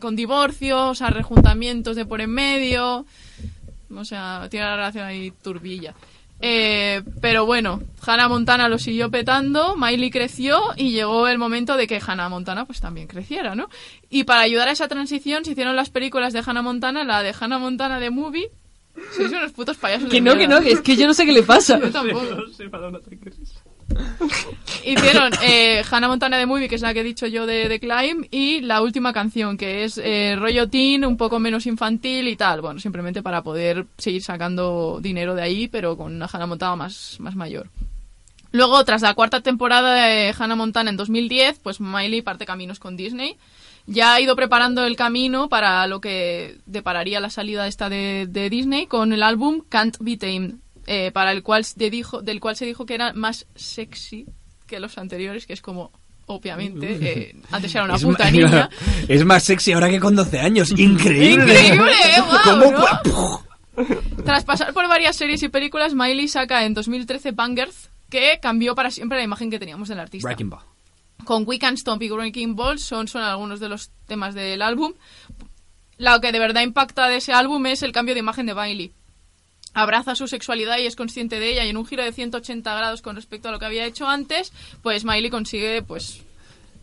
con 0.00 0.16
divorcios, 0.16 1.02
a 1.02 1.10
rejuntamientos 1.10 1.96
de 1.96 2.06
por 2.06 2.20
en 2.20 2.30
medio. 2.30 3.04
O 3.94 4.04
sea, 4.04 4.46
tiene 4.50 4.66
la 4.66 4.76
relación 4.76 5.04
ahí 5.04 5.32
turbilla. 5.42 5.94
Eh, 6.40 7.02
pero 7.20 7.46
bueno, 7.46 7.82
Hannah 8.06 8.28
Montana 8.28 8.68
lo 8.68 8.78
siguió 8.78 9.10
petando, 9.10 9.76
Miley 9.76 10.10
creció 10.10 10.60
y 10.76 10.92
llegó 10.92 11.26
el 11.26 11.36
momento 11.36 11.76
de 11.76 11.88
que 11.88 12.00
Hannah 12.04 12.28
Montana 12.28 12.64
pues 12.64 12.80
también 12.80 13.08
creciera, 13.08 13.56
¿no? 13.56 13.68
Y 14.08 14.22
para 14.22 14.42
ayudar 14.42 14.68
a 14.68 14.72
esa 14.72 14.86
transición 14.86 15.44
se 15.44 15.52
hicieron 15.52 15.74
las 15.74 15.90
películas 15.90 16.32
de 16.32 16.42
Hannah 16.46 16.62
Montana, 16.62 17.02
la 17.02 17.22
de 17.22 17.34
Hannah 17.38 17.58
Montana 17.58 17.98
de 17.98 18.10
Movie. 18.10 18.50
Sois 19.14 19.30
unos 19.32 19.52
putos 19.52 19.76
payasos. 19.76 20.08
Que 20.08 20.16
de 20.16 20.20
no, 20.20 20.32
que 20.32 20.38
mierda. 20.38 20.56
no, 20.56 20.62
que 20.62 20.72
es 20.72 20.80
que 20.80 20.96
yo 20.96 21.06
no 21.06 21.14
sé 21.14 21.24
qué 21.24 21.32
le 21.32 21.42
pasa. 21.42 21.78
Yo 21.78 21.90
tampoco. 21.90 22.24
No 22.36 22.52
sé, 22.52 22.68
para 22.68 22.84
dónde 22.84 22.98
ataque 22.98 23.18
es 23.30 23.38
eso. 23.38 23.60
Hicieron 24.84 25.32
eh, 25.42 25.82
Hannah 25.90 26.08
Montana 26.08 26.36
de 26.36 26.46
Movie, 26.46 26.68
que 26.68 26.74
es 26.74 26.82
la 26.82 26.92
que 26.92 27.00
he 27.00 27.04
dicho 27.04 27.26
yo 27.26 27.46
de 27.46 27.68
The 27.68 27.80
Climb, 27.80 28.26
y 28.30 28.60
la 28.60 28.82
última 28.82 29.12
canción, 29.12 29.56
que 29.56 29.84
es 29.84 29.98
eh, 29.98 30.36
rollo 30.38 30.68
teen, 30.68 31.04
un 31.04 31.16
poco 31.16 31.38
menos 31.38 31.66
infantil 31.66 32.28
y 32.28 32.36
tal. 32.36 32.60
Bueno, 32.60 32.80
simplemente 32.80 33.22
para 33.22 33.42
poder 33.42 33.86
seguir 33.96 34.22
sacando 34.22 34.98
dinero 35.00 35.34
de 35.34 35.42
ahí, 35.42 35.68
pero 35.68 35.96
con 35.96 36.14
una 36.14 36.28
Hannah 36.30 36.46
Montana 36.46 36.76
más, 36.76 37.16
más 37.20 37.34
mayor. 37.34 37.68
Luego, 38.50 38.82
tras 38.84 39.02
la 39.02 39.14
cuarta 39.14 39.40
temporada 39.42 39.94
de 39.94 40.34
Hannah 40.38 40.56
Montana 40.56 40.90
en 40.90 40.96
2010, 40.96 41.60
pues 41.62 41.80
Miley 41.80 42.22
parte 42.22 42.46
caminos 42.46 42.78
con 42.78 42.96
Disney. 42.96 43.36
Ya 43.90 44.12
ha 44.12 44.20
ido 44.20 44.36
preparando 44.36 44.84
el 44.84 44.96
camino 44.96 45.48
para 45.48 45.86
lo 45.86 46.02
que 46.02 46.58
depararía 46.66 47.20
la 47.20 47.30
salida 47.30 47.66
esta 47.66 47.88
de, 47.88 48.26
de 48.28 48.50
Disney 48.50 48.86
con 48.86 49.14
el 49.14 49.22
álbum 49.22 49.62
Can't 49.66 49.96
Be 50.00 50.18
Tamed, 50.18 50.56
eh, 50.86 51.10
para 51.10 51.32
el 51.32 51.42
cual 51.42 51.64
se 51.64 51.88
dijo, 51.88 52.20
del 52.20 52.38
cual 52.38 52.54
se 52.54 52.66
dijo 52.66 52.84
que 52.84 52.94
era 52.94 53.14
más 53.14 53.46
sexy 53.54 54.26
que 54.66 54.78
los 54.78 54.98
anteriores, 54.98 55.46
que 55.46 55.54
es 55.54 55.62
como, 55.62 55.90
obviamente, 56.26 56.98
eh, 57.00 57.36
antes 57.50 57.74
era 57.74 57.84
una 57.84 57.96
es, 57.96 58.04
puta 58.04 58.30
niña. 58.30 58.68
es 59.08 59.24
más 59.24 59.44
sexy 59.44 59.72
ahora 59.72 59.88
que 59.88 60.00
con 60.00 60.14
12 60.14 60.38
años 60.38 60.70
increíble 60.76 61.44
Increíble, 61.44 61.92
¿eh? 61.92 62.20
Guau, 62.20 62.42
¿Cómo 62.44 62.70
¿no? 62.70 63.44
Tras 64.22 64.44
pasar 64.44 64.74
por 64.74 64.86
varias 64.86 65.16
series 65.16 65.42
y 65.42 65.48
películas, 65.48 65.94
Miley 65.94 66.28
saca 66.28 66.66
en 66.66 66.74
2013 66.74 67.32
Bangers, 67.32 67.88
que 68.10 68.38
cambió 68.42 68.74
para 68.74 68.90
siempre 68.90 69.16
la 69.16 69.24
imagen 69.24 69.50
que 69.50 69.58
teníamos 69.58 69.88
del 69.88 70.00
artista. 70.00 70.28
Breaking 70.28 70.50
Bad 70.50 70.77
Con 71.24 71.44
We 71.46 71.58
Can't 71.58 71.78
Stop 71.78 72.02
y 72.02 72.10
Breaking 72.10 72.56
Balls 72.56 72.82
son, 72.82 73.08
son 73.08 73.22
algunos 73.22 73.60
de 73.60 73.68
los 73.68 73.90
temas 74.06 74.34
del 74.34 74.62
álbum. 74.62 74.94
Lo 75.98 76.20
que 76.20 76.32
de 76.32 76.38
verdad 76.38 76.62
impacta 76.62 77.08
de 77.08 77.16
ese 77.16 77.32
álbum 77.32 77.66
es 77.66 77.82
el 77.82 77.92
cambio 77.92 78.14
de 78.14 78.20
imagen 78.20 78.46
de 78.46 78.54
Miley. 78.54 78.92
Abraza 79.74 80.14
su 80.14 80.26
sexualidad 80.28 80.78
y 80.78 80.86
es 80.86 80.96
consciente 80.96 81.38
de 81.38 81.52
ella 81.52 81.64
y 81.64 81.68
en 81.68 81.76
un 81.76 81.86
giro 81.86 82.02
de 82.02 82.12
180 82.12 82.74
grados 82.74 83.02
con 83.02 83.16
respecto 83.16 83.48
a 83.48 83.52
lo 83.52 83.58
que 83.58 83.66
había 83.66 83.84
hecho 83.84 84.08
antes, 84.08 84.52
pues 84.82 85.04
Miley 85.04 85.30
consigue 85.30 85.82
pues 85.82 86.22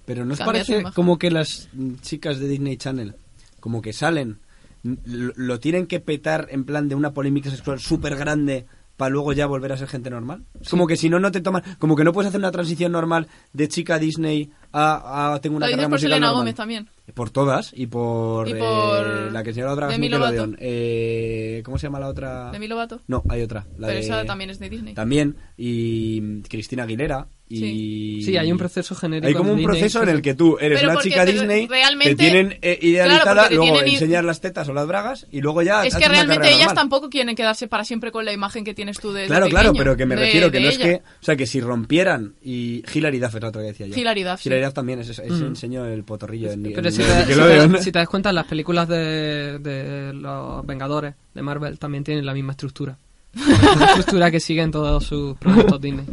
pero 0.06 0.24
no 0.24 0.34
os 0.34 0.40
Cambia 0.40 0.64
su 0.64 0.72
parece 0.74 0.94
como 0.94 1.18
que 1.18 1.32
las 1.32 1.68
chicas 2.02 2.40
de 2.40 2.48
Disney 2.48 2.78
Channel 2.78 3.16
como 3.60 3.82
que 3.82 3.92
salen 3.92 4.40
lo, 4.84 5.34
lo 5.36 5.60
tienen 5.60 5.88
que 5.88 6.00
petar 6.00 6.48
en 6.52 6.64
plan 6.64 6.88
de 6.88 6.96
una 6.96 7.12
polémica 7.12 7.50
sexual 7.50 7.80
súper 7.80 8.16
grande 8.16 8.66
para 8.98 9.10
luego 9.10 9.34
ya 9.34 9.46
volver 9.46 9.72
a 9.74 9.78
ser 9.78 9.88
gente 9.88 10.10
normal. 10.10 10.44
Es 10.62 10.70
como 10.70 10.88
que 10.88 10.96
si 10.98 11.10
no, 11.10 11.20
no 11.20 11.32
te 11.32 11.42
toman... 11.42 11.64
Como 11.80 11.96
que 11.96 12.04
no 12.04 12.14
puedes 12.14 12.30
hacer 12.30 12.40
una 12.40 12.52
transición 12.52 12.92
normal 12.92 13.28
de 13.54 13.68
chica 13.68 14.00
Disney 14.00 14.52
a, 14.72 15.34
a 15.34 15.42
tengo 15.42 15.58
una 15.58 15.68
carrera 15.70 15.90
por 15.90 16.00
Selena 16.00 16.28
normal. 16.28 16.42
Gómez 16.42 16.56
también. 16.56 16.90
Por 17.14 17.30
todas 17.30 17.72
y 17.76 17.88
por, 17.88 18.48
Y 18.48 18.54
por 18.56 19.08
eh, 19.08 19.32
la 19.32 19.44
que 19.44 19.54
señora 19.54 19.76
Dragas 19.76 19.94
Demi 19.96 20.08
Nickelodeon. 20.08 20.52
Lovato. 20.52 20.64
Eh, 20.66 21.62
¿Cómo 21.66 21.78
se 21.78 21.88
llama 21.88 22.00
la 22.00 22.08
otra? 22.08 22.52
Demi 22.52 22.68
Lovato. 22.68 23.02
No, 23.08 23.24
hay 23.30 23.42
otra. 23.42 23.66
La 23.78 23.88
Pero 23.88 24.00
de- 24.00 24.06
esa 24.06 24.26
también 24.26 24.50
es 24.50 24.60
de 24.60 24.70
Disney. 24.70 24.94
También. 24.94 25.36
Y 25.58 26.42
Cristina 26.44 26.84
Aguilera. 26.84 27.28
Y... 27.48 28.24
Sí, 28.24 28.38
hay 28.38 28.52
un 28.52 28.58
proceso 28.58 28.96
genérico. 28.96 29.28
Hay 29.28 29.34
como 29.36 29.54
un 29.54 29.62
proceso 29.64 30.02
en 30.02 30.10
el 30.10 30.22
que 30.24 30.34
tú 30.34 30.58
eres 30.60 30.80
Pero 30.80 30.94
una 30.94 31.02
chica 31.02 31.26
te- 31.26 31.32
Disney, 31.34 31.68
realmente- 31.68 32.16
te 32.16 32.24
tienen 32.24 32.58
eh, 32.62 32.80
idealizada, 32.82 33.22
Claro, 33.24 33.36
porque 33.42 33.50
te 33.50 33.56
luego 33.56 33.74
tienen 33.76 33.94
enseñar 33.94 34.24
las 34.24 34.42
tetas 34.42 34.68
o 34.68 34.74
las 34.74 34.88
bragas 34.88 35.28
y 35.32 35.42
luego 35.42 35.62
ya 35.62 35.86
Es 35.86 35.96
que 35.96 36.08
realmente 36.08 36.48
ellas 36.48 36.60
normal. 36.62 36.76
tampoco 36.76 37.10
quieren 37.12 37.36
quedarse 37.36 37.68
para 37.68 37.86
siempre 37.86 38.12
con 38.12 38.26
la 38.26 38.34
imagen 38.34 38.64
que 38.64 38.74
tienes 38.74 39.00
tú 39.00 39.12
de 39.14 39.28
Claro, 39.28 39.48
claro, 39.48 39.74
pero 39.78 39.96
que 39.96 40.08
me 40.08 40.16
de- 40.16 40.22
refiero 40.26 40.50
que 40.50 40.58
de 40.58 40.64
no 40.64 40.70
es 40.72 40.78
que... 40.80 40.96
O 40.96 41.24
sea, 41.24 41.36
que 41.36 41.46
si 41.46 41.62
rompieran 41.62 42.34
y... 42.44 42.84
Hilary 42.92 43.20
Duff 43.20 43.36
es 43.36 43.42
la 43.44 43.50
otra 43.50 43.62
que 43.62 43.68
decía 43.68 43.88
yo. 43.88 43.96
Hilary 43.96 44.24
Duff. 44.24 44.44
Hilary 44.44 44.64
Duff 44.64 44.74
también, 44.74 45.00
es, 45.02 45.10
es, 45.10 45.20
ese 45.20 45.32
Mm. 45.32 45.46
enseño 45.48 45.86
el 45.86 46.04
potorrillo 46.04 46.52
en, 46.52 46.64
Pero 46.64 46.88
en- 46.88 46.92
si 46.94 47.02
en 47.04 47.08
te, 47.08 47.14
si, 47.14 47.20
Nickelodeon. 47.20 47.72
te, 47.74 47.84
si 47.84 47.92
te 47.92 48.00
das 48.00 48.10
cuenta, 48.10 48.34
las 48.34 48.48
películas 48.48 48.88
de, 48.88 49.60
de 49.60 50.14
los 50.14 50.66
Vengadores 50.66 51.14
de 51.36 51.42
Marvel 51.44 51.78
también 51.78 52.04
tienen 52.04 52.26
la 52.26 52.34
misma 52.34 52.54
estructura. 52.54 52.98
La 53.36 53.86
estructura 53.88 54.32
que 54.32 54.40
siguen 54.40 54.72
todos 54.72 55.06
sus 55.06 55.38
productos 55.38 55.82
Disney. 55.82 56.06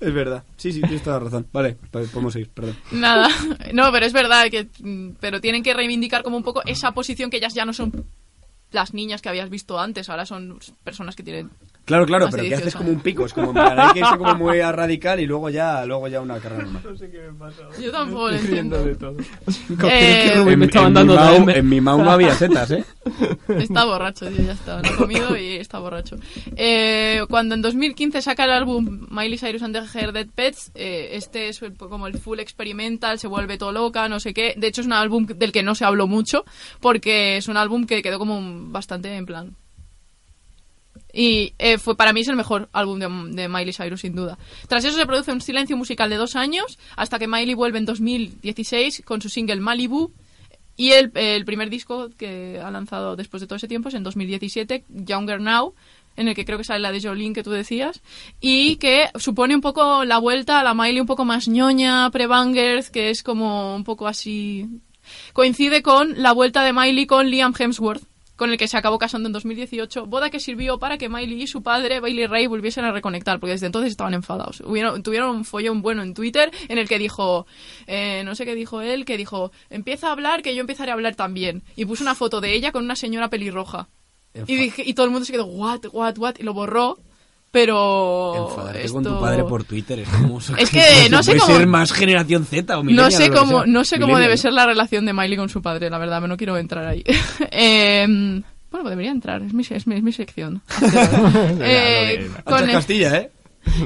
Es 0.00 0.12
verdad. 0.12 0.42
Sí, 0.56 0.72
sí, 0.72 0.80
tienes 0.80 1.02
toda 1.02 1.18
la 1.18 1.24
razón. 1.26 1.46
Vale, 1.52 1.76
podemos 1.90 2.34
ir, 2.36 2.48
perdón. 2.48 2.76
Nada, 2.90 3.28
no, 3.72 3.90
pero 3.92 4.06
es 4.06 4.12
verdad 4.12 4.46
que 4.50 4.68
mm, 4.80 5.16
pero 5.20 5.40
tienen 5.40 5.62
que 5.62 5.74
reivindicar 5.74 6.22
como 6.22 6.36
un 6.36 6.42
poco 6.42 6.62
esa 6.66 6.92
posición 6.92 7.30
que 7.30 7.36
ellas 7.36 7.54
ya 7.54 7.64
no 7.64 7.72
son 7.72 8.04
las 8.72 8.92
niñas 8.92 9.22
que 9.22 9.28
habías 9.28 9.50
visto 9.50 9.78
antes, 9.78 10.08
ahora 10.08 10.26
son 10.26 10.58
personas 10.82 11.14
que 11.14 11.22
tienen 11.22 11.50
Claro, 11.84 12.06
claro, 12.06 12.28
pero 12.30 12.42
que 12.42 12.48
18 12.48 12.62
haces 12.62 12.76
como 12.76 12.90
un 12.90 13.00
pico, 13.00 13.26
es 13.26 13.32
como 13.34 13.48
en 13.48 13.52
plan, 13.54 13.78
hay 13.78 13.92
que 13.92 13.98
irse 14.00 14.16
como 14.16 14.34
muy 14.36 14.60
a 14.60 14.72
radical 14.72 15.20
y 15.20 15.26
luego 15.26 15.50
ya, 15.50 15.84
luego 15.84 16.08
ya 16.08 16.20
una 16.22 16.38
carrera 16.38 16.64
normal. 16.64 16.82
No 16.90 16.96
sé 16.96 17.10
qué 17.10 17.18
me 17.30 17.32
pasa. 17.38 17.62
Yo 17.80 17.92
tampoco 17.92 18.30
lo 18.30 18.36
entiendo. 18.36 18.82
de 18.84 18.94
todo. 18.94 19.16
Eh, 19.90 20.30
que 20.32 20.34
Rubén 20.40 20.58
me 20.58 20.64
En- 20.64 20.70
estaban 20.70 20.88
en 20.88 20.94
dando 20.94 21.46
mi. 21.46 21.52
En 21.52 21.68
mi 21.68 21.80
Mau 21.80 22.02
no 22.02 22.10
había 22.10 22.34
setas, 22.34 22.70
¿eh? 22.70 22.84
Está 23.58 23.84
borracho, 23.84 24.26
tío, 24.28 24.42
ya 24.44 24.52
está. 24.52 24.80
No 24.80 24.88
ha 24.88 24.96
comido 24.96 25.36
y 25.36 25.56
está 25.56 25.78
borracho. 25.78 26.16
Eh, 26.56 27.22
cuando 27.28 27.54
en 27.54 27.62
2015 27.62 28.22
saca 28.22 28.44
el 28.44 28.52
álbum 28.52 29.06
Miley 29.10 29.36
Cyrus 29.38 29.62
and 29.62 29.74
the 29.76 29.98
Hair 29.98 30.12
Dead 30.12 30.26
Pets, 30.34 30.70
eh, 30.74 31.10
este 31.12 31.48
es 31.48 31.60
el- 31.62 31.76
como 31.76 32.06
el 32.06 32.16
full 32.18 32.38
experimental, 32.40 33.18
se 33.18 33.26
vuelve 33.28 33.58
todo 33.58 33.72
loca, 33.72 34.08
no 34.08 34.20
sé 34.20 34.32
qué. 34.32 34.54
De 34.56 34.68
hecho, 34.68 34.80
es 34.80 34.86
un 34.86 34.92
álbum 34.94 35.26
del 35.26 35.52
que 35.52 35.62
no 35.62 35.74
se 35.74 35.84
habló 35.84 36.06
mucho, 36.06 36.44
porque 36.80 37.36
es 37.36 37.48
un 37.48 37.56
álbum 37.58 37.84
que 37.86 38.02
quedó 38.02 38.18
como 38.18 38.40
bastante 38.70 39.14
en 39.16 39.26
plan. 39.26 39.56
Y 41.14 41.54
eh, 41.58 41.78
fue 41.78 41.96
para 41.96 42.12
mí 42.12 42.20
es 42.20 42.28
el 42.28 42.36
mejor 42.36 42.68
álbum 42.72 42.98
de, 42.98 43.48
Miley 43.48 43.72
Cyrus, 43.72 44.00
sin 44.00 44.16
duda. 44.16 44.36
Tras 44.66 44.84
eso 44.84 44.98
se 44.98 45.06
produce 45.06 45.32
un 45.32 45.40
silencio 45.40 45.76
musical 45.76 46.10
de 46.10 46.16
dos 46.16 46.34
años, 46.34 46.78
hasta 46.96 47.20
que 47.20 47.28
Miley 47.28 47.54
vuelve 47.54 47.78
en 47.78 47.84
2016 47.84 49.02
con 49.04 49.22
su 49.22 49.28
single 49.28 49.60
Malibu. 49.60 50.10
Y 50.76 50.90
el, 50.90 51.12
el 51.14 51.44
primer 51.44 51.70
disco 51.70 52.10
que 52.18 52.60
ha 52.60 52.68
lanzado 52.72 53.14
después 53.14 53.40
de 53.40 53.46
todo 53.46 53.56
ese 53.56 53.68
tiempo 53.68 53.90
es 53.90 53.94
en 53.94 54.02
2017, 54.02 54.84
Younger 54.88 55.40
Now, 55.40 55.72
en 56.16 56.26
el 56.26 56.34
que 56.34 56.44
creo 56.44 56.58
que 56.58 56.64
sale 56.64 56.80
la 56.80 56.90
de 56.90 57.00
Jolene 57.00 57.32
que 57.32 57.44
tú 57.44 57.52
decías, 57.52 58.02
y 58.40 58.76
que 58.76 59.08
supone 59.14 59.54
un 59.54 59.60
poco 59.60 60.04
la 60.04 60.18
vuelta 60.18 60.58
a 60.58 60.64
la 60.64 60.74
Miley 60.74 61.00
un 61.00 61.06
poco 61.06 61.24
más 61.24 61.46
ñoña, 61.46 62.10
pre-bangers, 62.10 62.90
que 62.90 63.10
es 63.10 63.22
como 63.22 63.76
un 63.76 63.84
poco 63.84 64.08
así... 64.08 64.66
Coincide 65.32 65.82
con 65.82 66.22
la 66.22 66.32
vuelta 66.32 66.64
de 66.64 66.72
Miley 66.72 67.06
con 67.06 67.28
Liam 67.28 67.52
Hemsworth, 67.56 68.02
con 68.36 68.50
el 68.50 68.58
que 68.58 68.66
se 68.68 68.76
acabó 68.76 68.98
casando 68.98 69.28
en 69.28 69.32
2018, 69.32 70.06
boda 70.06 70.28
que 70.30 70.40
sirvió 70.40 70.78
para 70.78 70.98
que 70.98 71.08
Miley 71.08 71.42
y 71.42 71.46
su 71.46 71.62
padre, 71.62 72.00
Bailey 72.00 72.26
Ray, 72.26 72.46
volviesen 72.46 72.84
a 72.84 72.92
reconectar, 72.92 73.38
porque 73.40 73.52
desde 73.52 73.66
entonces 73.66 73.90
estaban 73.92 74.14
enfadados. 74.14 74.60
Hubieron- 74.62 75.02
tuvieron 75.02 75.36
un 75.36 75.44
follón 75.44 75.82
bueno 75.82 76.02
en 76.02 76.14
Twitter 76.14 76.50
en 76.68 76.78
el 76.78 76.88
que 76.88 76.98
dijo, 76.98 77.46
eh, 77.86 78.22
no 78.24 78.34
sé 78.34 78.44
qué 78.44 78.54
dijo 78.54 78.80
él, 78.80 79.04
que 79.04 79.16
dijo, 79.16 79.52
empieza 79.70 80.08
a 80.08 80.12
hablar, 80.12 80.42
que 80.42 80.54
yo 80.54 80.60
empezaré 80.60 80.90
a 80.90 80.94
hablar 80.94 81.14
también. 81.14 81.62
Y 81.76 81.84
puso 81.84 82.02
una 82.02 82.14
foto 82.14 82.40
de 82.40 82.54
ella 82.54 82.72
con 82.72 82.84
una 82.84 82.96
señora 82.96 83.28
pelirroja. 83.30 83.88
Y, 84.48 84.56
dije, 84.56 84.82
y 84.84 84.94
todo 84.94 85.06
el 85.06 85.12
mundo 85.12 85.24
se 85.24 85.32
quedó, 85.32 85.44
what, 85.46 85.82
what, 85.92 86.18
what, 86.18 86.34
y 86.40 86.42
lo 86.42 86.54
borró, 86.54 86.98
pero... 87.54 88.48
Enfadarte 88.50 88.80
esto- 88.84 88.94
con 88.94 89.04
tu 89.04 89.20
padre 89.20 89.44
por 89.44 89.62
Twitter 89.62 90.00
es 90.00 90.08
como... 90.08 90.38
Es 90.58 90.70
que 90.70 91.08
no 91.10 91.22
sé 91.22 91.36
cómo- 91.38 91.56
ser 91.56 91.66
más 91.68 91.92
generación 91.92 92.44
Z 92.44 92.76
o 92.76 92.82
No 92.82 93.10
sé 93.12 93.30
cómo, 93.30 93.64
no 93.64 93.84
sé 93.84 94.00
cómo 94.00 94.18
debe 94.18 94.36
ser 94.36 94.52
la 94.52 94.66
relación 94.66 95.06
de 95.06 95.12
Miley 95.12 95.36
con 95.36 95.48
su 95.48 95.62
padre, 95.62 95.88
la 95.88 95.98
verdad, 95.98 96.20
no 96.22 96.36
quiero 96.36 96.58
entrar 96.58 96.84
ahí. 96.86 97.04
Eh, 97.52 98.04
bueno, 98.08 98.82
pues 98.82 98.90
debería 98.90 99.12
entrar, 99.12 99.40
es 99.42 99.54
mi, 99.54 99.62
es 99.70 99.86
mi, 99.86 99.94
es 99.94 100.02
mi 100.02 100.10
sección. 100.12 100.60
Eh, 101.60 102.28
con 102.44 102.64
el- 102.64 102.72
Castilla, 102.72 103.16
¿eh? 103.18 103.30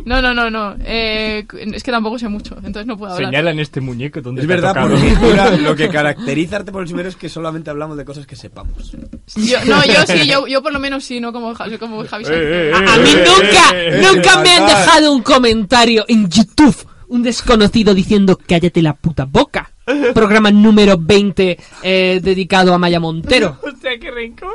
No, 0.05 0.21
no, 0.23 0.35
no, 0.35 0.51
no. 0.51 0.75
eh, 0.85 1.47
es 1.73 1.83
que 1.83 1.91
tampoco 1.91 2.19
sé 2.19 2.29
mucho, 2.29 2.57
entonces 2.57 2.87
no 2.87 2.97
puedo 2.97 3.13
hablar. 3.15 3.31
Señala 3.31 3.51
en 3.53 3.61
este 3.61 3.81
muñeco 3.81 4.21
donde 4.21 4.43
Es 4.43 4.47
te 4.47 4.53
ha 4.53 4.57
verdad, 4.57 4.69
tocado. 4.75 4.91
porque 4.91 5.17
mira, 5.27 5.51
lo 5.57 5.77
que 5.77 5.89
caracteriza 5.89 6.57
Arte 6.57 6.73
por 6.73 6.83
el 6.83 6.89
Chimero 6.89 7.09
es 7.09 7.17
que 7.17 7.29
solamente 7.29 7.71
hablamos 7.71 7.97
de 7.97 8.05
cosas 8.05 8.27
que 8.27 8.37
sepamos. 8.37 8.93
Yo- 9.37 9.65
no, 9.67 9.85
yo 9.85 10.07
sí, 10.07 10.27
yo, 10.27 10.47
yo 10.47 10.63
por 10.63 10.73
lo 10.73 10.79
menos 10.81 11.05
sí, 11.05 11.21
no 11.21 11.33
como, 11.33 11.55
Ja- 11.55 11.79
como 11.79 12.05
Javi 12.07 12.25
Sánchez. 12.25 12.43
Eh, 12.43 12.71
eh, 12.71 12.73
A, 12.75 12.95
a 12.95 12.99
mí 12.99 13.11
eh, 13.11 13.25
nunca, 13.27 13.77
eh, 13.77 13.89
eh, 13.95 14.03
nunca 14.03 14.41
me 14.41 14.51
han 14.51 14.63
fatal. 14.63 14.77
dejado 14.85 15.13
un 15.13 15.23
comentario 15.23 16.05
en 16.09 16.29
YouTube. 16.29 16.77
Un 17.09 17.23
desconocido 17.23 17.95
diciendo 17.95 18.39
cállate 18.47 18.83
la 18.83 18.93
puta 18.95 19.25
boca. 19.25 19.71
Programa 20.13 20.51
número 20.51 20.99
20 20.99 21.59
eh, 21.83 22.21
dedicado 22.23 22.75
a 22.75 22.79
Maya 22.79 23.01
Montero. 23.01 23.59
Hostia, 23.63 23.93
qué 23.99 24.11
rico. 24.11 24.47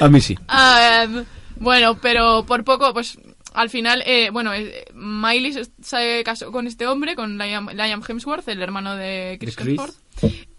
A 0.00 0.08
mí 0.08 0.20
sí. 0.20 0.36
Ah, 0.48 1.06
bueno, 1.56 1.98
pero 2.00 2.44
por 2.46 2.64
poco, 2.64 2.92
pues 2.92 3.18
al 3.52 3.70
final, 3.70 4.02
eh, 4.06 4.30
bueno, 4.30 4.52
eh, 4.52 4.84
Miley 4.94 5.54
se- 5.80 6.22
casó 6.24 6.50
con 6.50 6.66
este 6.66 6.86
hombre, 6.86 7.14
con 7.14 7.38
Liam, 7.38 7.68
Liam 7.72 8.02
Hemsworth, 8.06 8.48
el 8.48 8.60
hermano 8.62 8.96
de 8.96 9.36
Chris. 9.40 9.56
Hemsworth. 9.58 9.94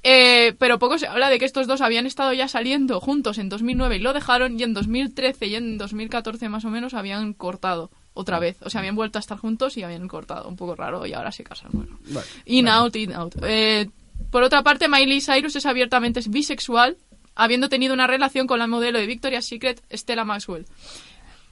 Eh, 0.04 0.54
pero 0.60 0.78
poco 0.80 0.98
se 1.00 1.08
habla 1.08 1.30
de 1.30 1.40
que 1.40 1.46
estos 1.46 1.66
dos 1.68 1.82
habían 1.82 2.06
estado 2.06 2.32
ya 2.34 2.48
saliendo 2.48 3.00
juntos 3.02 3.38
en 3.38 3.50
2009 3.50 3.96
y 3.96 4.00
lo 4.00 4.14
dejaron, 4.14 4.60
y 4.60 4.64
en 4.64 4.74
2013 4.74 5.48
y 5.48 5.56
en 5.56 5.78
2014 5.78 6.48
más 6.50 6.64
o 6.66 6.70
menos 6.70 6.94
habían 6.94 7.34
cortado 7.34 7.90
otra 8.14 8.40
vez. 8.40 8.58
O 8.62 8.70
sea, 8.70 8.80
habían 8.80 8.96
vuelto 8.96 9.18
a 9.18 9.22
estar 9.22 9.38
juntos 9.38 9.76
y 9.78 9.84
habían 9.84 10.08
cortado. 10.08 10.48
Un 10.48 10.56
poco 10.56 10.76
raro 10.76 11.06
y 11.06 11.14
ahora 11.14 11.32
se 11.32 11.44
casan. 11.44 11.72
Bueno. 11.74 11.98
Vale. 12.10 12.26
In, 12.46 12.68
out, 12.70 12.96
in, 12.96 13.14
out. 13.14 13.36
Eh, 13.44 13.90
por 14.30 14.44
otra 14.44 14.62
parte, 14.64 14.88
Miley 14.88 15.20
Cyrus 15.22 15.56
es 15.56 15.66
abiertamente 15.66 16.22
bisexual, 16.28 16.98
habiendo 17.36 17.70
tenido 17.70 17.94
una 17.94 18.08
relación 18.08 18.48
con 18.48 18.60
la 18.60 18.68
modelo 18.68 19.00
de 19.00 19.06
Victoria's 19.06 19.46
Secret, 19.46 19.82
Stella 19.92 20.24
Maxwell. 20.24 20.66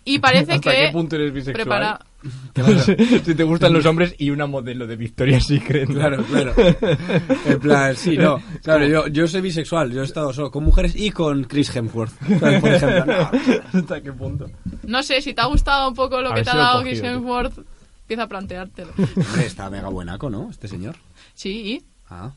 Y 0.05 0.19
parece 0.19 0.53
¿Hasta 0.53 0.71
que... 0.71 0.77
qué 0.77 0.89
punto 0.91 1.15
eres 1.15 1.33
bisexual? 1.33 1.55
Prepara... 1.55 1.99
si 3.25 3.35
te 3.35 3.43
gustan 3.43 3.73
los 3.73 3.85
hombres 3.85 4.15
y 4.17 4.29
una 4.29 4.47
modelo 4.47 4.85
de 4.87 4.95
Victoria's 4.95 5.45
Secret. 5.45 5.87
¿no? 5.89 5.95
Claro, 5.95 6.23
claro. 6.23 6.53
En 7.45 7.59
plan, 7.59 7.95
sí, 7.95 8.17
no. 8.17 8.41
Claro, 8.63 8.85
yo, 8.85 9.07
yo 9.07 9.27
soy 9.27 9.41
bisexual, 9.41 9.91
yo 9.91 10.01
he 10.01 10.05
estado 10.05 10.33
solo 10.33 10.51
con 10.51 10.63
mujeres 10.63 10.93
y 10.95 11.11
con 11.11 11.43
Chris 11.45 11.73
Hemsworth. 11.75 12.13
¿sabes? 12.39 12.61
Por 12.61 12.73
ejemplo, 12.73 13.05
no. 13.05 13.31
¿Hasta 13.79 14.01
qué 14.01 14.11
punto? 14.11 14.49
No 14.83 15.03
sé, 15.03 15.21
si 15.21 15.33
te 15.33 15.41
ha 15.41 15.45
gustado 15.45 15.87
un 15.89 15.95
poco 15.95 16.17
lo 16.21 16.29
que 16.29 16.33
Haber 16.41 16.43
te 16.45 16.49
ha 16.51 16.55
dado 16.55 16.77
cogido, 16.79 16.89
Chris 16.89 17.01
tío. 17.01 17.11
Hemsworth, 17.11 17.57
empieza 18.01 18.23
a 18.23 18.27
planteártelo. 18.27 18.93
Hombre, 18.97 19.45
está 19.45 19.69
mega 19.69 19.87
buenaco, 19.89 20.29
¿no? 20.29 20.49
Este 20.49 20.67
señor. 20.67 20.95
Sí, 21.33 21.81
Ah. 22.09 22.31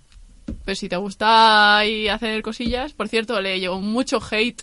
Pues 0.65 0.79
si 0.79 0.89
te 0.89 0.97
gusta 0.97 1.85
y 1.87 2.09
hacer 2.09 2.43
cosillas... 2.43 2.93
Por 2.93 3.09
cierto, 3.09 3.41
le 3.41 3.59
llegó 3.61 3.81
mucho 3.81 4.21
hate 4.31 4.63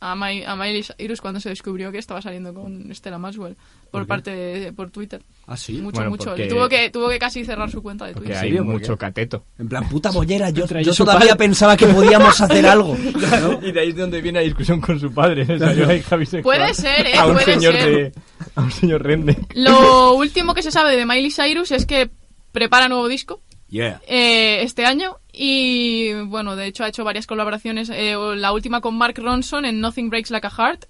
a, 0.00 0.16
Mi- 0.16 0.42
a 0.44 0.56
Miley 0.56 0.82
Cyrus 0.82 1.20
cuando 1.20 1.38
se 1.40 1.48
descubrió 1.50 1.92
que 1.92 1.98
estaba 1.98 2.20
saliendo 2.22 2.52
con 2.52 2.92
Stella 2.94 3.18
Maxwell 3.18 3.56
por 3.90 4.06
parte 4.06 4.30
de, 4.34 4.72
por 4.72 4.90
Twitter. 4.90 5.22
Ah, 5.46 5.56
sí. 5.56 5.74
Mucho, 5.74 5.96
Bueno, 5.96 6.10
mucho. 6.10 6.30
porque- 6.30 6.46
Tuvo 6.48 6.68
que 6.68 6.88
tuvo 6.90 7.08
que 7.10 7.18
casi 7.18 7.44
cerrar 7.44 7.70
su 7.70 7.82
cuenta 7.82 8.06
de 8.06 8.14
Porque 8.14 8.30
Twitter. 8.30 8.44
hay 8.44 8.60
mucho 8.60 8.96
cateto. 8.96 9.44
En 9.58 9.68
plan, 9.68 9.86
puta 9.88 10.10
bollera, 10.10 10.48
yo, 10.50 10.64
yo 10.80 10.94
todavía 10.94 11.34
padre. 11.34 11.36
pensaba 11.36 11.76
que 11.76 11.86
podíamos 11.86 12.40
hacer 12.40 12.66
algo. 12.66 12.96
¿no? 12.96 13.60
Y 13.62 13.70
de 13.70 13.80
ahí 13.80 13.90
es 13.90 13.96
donde 13.96 14.20
viene 14.22 14.38
la 14.40 14.44
discusión 14.44 14.80
con 14.80 14.98
su 14.98 15.12
padre. 15.12 15.44
Puede 16.42 16.74
ser, 16.74 17.06
¿eh? 17.06 17.14
A 17.18 17.26
un 17.26 17.34
Puede 17.34 17.44
señor 17.54 17.74
ser. 17.74 17.90
de... 17.90 18.12
A 18.56 18.62
un 18.62 18.70
señor 18.72 19.02
rende. 19.02 19.36
Lo 19.54 20.14
último 20.14 20.54
que 20.54 20.62
se 20.62 20.70
sabe 20.70 20.96
de 20.96 21.06
Miley 21.06 21.30
Cyrus 21.30 21.70
es 21.70 21.86
que 21.86 22.10
prepara 22.50 22.88
nuevo 22.88 23.08
disco 23.08 23.40
Yeah. 23.68 24.02
eh, 24.06 24.62
este 24.62 24.84
año 24.84 25.16
y 25.32 26.12
bueno, 26.26 26.56
de 26.56 26.66
hecho 26.66 26.84
ha 26.84 26.88
hecho 26.88 27.04
varias 27.04 27.26
colaboraciones. 27.26 27.88
eh, 27.90 28.14
la 28.36 28.52
última 28.52 28.80
con 28.80 28.96
Mark 28.96 29.14
Ronson 29.18 29.64
en 29.64 29.80
Nothing 29.80 30.10
Breaks 30.10 30.30
Like 30.30 30.46
a 30.46 30.50
Heart. 30.50 30.84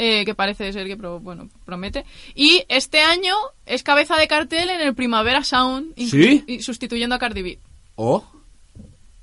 eh, 0.00 0.24
que 0.24 0.32
parece 0.34 0.72
ser 0.72 0.86
que 0.86 0.96
pro- 0.96 1.18
bueno, 1.18 1.48
promete. 1.64 2.04
Y 2.36 2.62
este 2.68 3.00
año 3.00 3.34
es 3.66 3.82
cabeza 3.82 4.16
de 4.16 4.28
cartel 4.28 4.70
en 4.70 4.80
el 4.80 4.94
Primavera 4.94 5.42
Sound, 5.42 5.92
y 5.96 6.62
sustituyendo 6.62 7.16
a 7.16 7.18
Cardi 7.18 7.42
B. 7.42 7.58
Oh. 7.96 8.24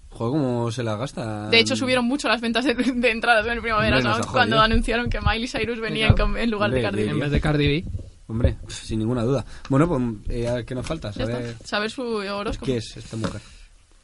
Joder, 0.10 0.32
cómo 0.32 0.72
se 0.72 0.84
la 0.84 0.98
gasta. 0.98 1.50
De 1.50 1.60
hecho, 1.60 1.78
subieron 1.78 2.04
mucho 2.06 2.28
las 2.28 2.42
ventas 2.42 2.66
de, 2.66 2.74
de 2.74 3.10
entradas 3.12 3.46
en 3.46 3.54
el 3.54 3.62
Primavera 3.62 3.98
Hombre, 4.00 4.12
Sound 4.14 4.26
cuando 4.32 4.60
anunciaron 4.60 5.10
que 5.10 5.22
Miley 5.22 5.48
Cyrus 5.48 5.80
venía 5.80 6.14
en, 6.38 6.52
lugar 6.52 6.72
de 6.72 6.82
Cardi 6.82 7.04
B. 7.04 7.10
En 7.10 7.20
vez 7.20 7.32
de 7.32 7.40
Cardi 7.40 7.68
B. 7.68 7.86
Hombre, 8.28 8.58
sin 8.68 9.00
ninguna 9.00 9.24
duda. 9.24 9.46
Bueno, 9.70 9.88
pues, 9.88 10.02
eh, 10.30 10.64
¿qué 10.68 10.76
nos 10.76 10.86
falta? 10.86 11.14
Saber. 11.14 11.56
Saber 11.64 11.90
su 11.92 12.02
horóscopo. 12.02 12.66
qué 12.66 12.78
es 12.78 12.98
esta 12.98 13.16
mujer. 13.18 13.40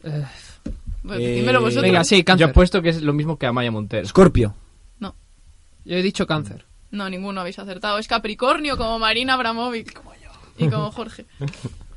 Eh, 0.04 0.24
Pues 1.04 1.20
Eh, 1.20 1.34
dímelo 1.36 1.62
vosotros. 1.62 1.84
Venga, 1.84 2.04
sí, 2.04 2.18
Yo 2.20 2.26
cáncer. 2.26 2.50
apuesto 2.50 2.82
que 2.82 2.90
es 2.90 3.02
lo 3.02 3.14
mismo 3.14 3.38
que 3.38 3.46
Amaya 3.48 3.72
Montero. 3.72 4.08
Scorpio. 4.08 4.56
No, 5.00 5.16
Yo 5.86 5.96
he 5.98 6.02
dicho 6.02 6.28
cáncer. 6.28 6.66
no, 6.92 7.10
ninguno 7.10 7.42
habéis 7.42 7.60
acertado. 7.60 7.98
Es 7.98 8.08
Capricornio 8.08 8.78
como 8.78 9.00
Marina 9.00 9.34
Abramovic. 9.34 9.94
Como 9.94 10.14
yo. 10.16 10.30
Y 10.58 10.70
como 10.70 10.92
Jorge. 10.92 11.26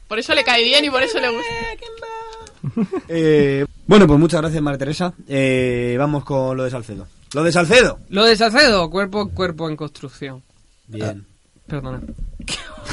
Por 0.08 0.18
eso 0.18 0.34
le 0.34 0.44
cae 0.44 0.64
bien 0.64 0.84
y 0.84 0.90
por 0.90 1.02
eso 1.02 1.20
le 1.20 1.28
gusta. 1.28 1.52
Eh, 3.08 3.66
bueno, 3.86 4.06
pues 4.06 4.18
muchas 4.18 4.40
gracias, 4.40 4.62
María 4.62 4.78
Teresa. 4.78 5.12
Eh, 5.28 5.96
vamos 5.98 6.24
con 6.24 6.56
lo 6.56 6.64
de 6.64 6.70
Salcedo. 6.70 7.06
Lo 7.34 7.44
de 7.44 7.52
Salcedo. 7.52 7.98
Lo 8.08 8.24
de 8.24 8.36
Salcedo, 8.36 8.88
cuerpo 8.88 9.28
cuerpo 9.28 9.68
en 9.68 9.76
construcción. 9.76 10.42
Bien. 10.86 11.26
Perdona. 11.66 12.00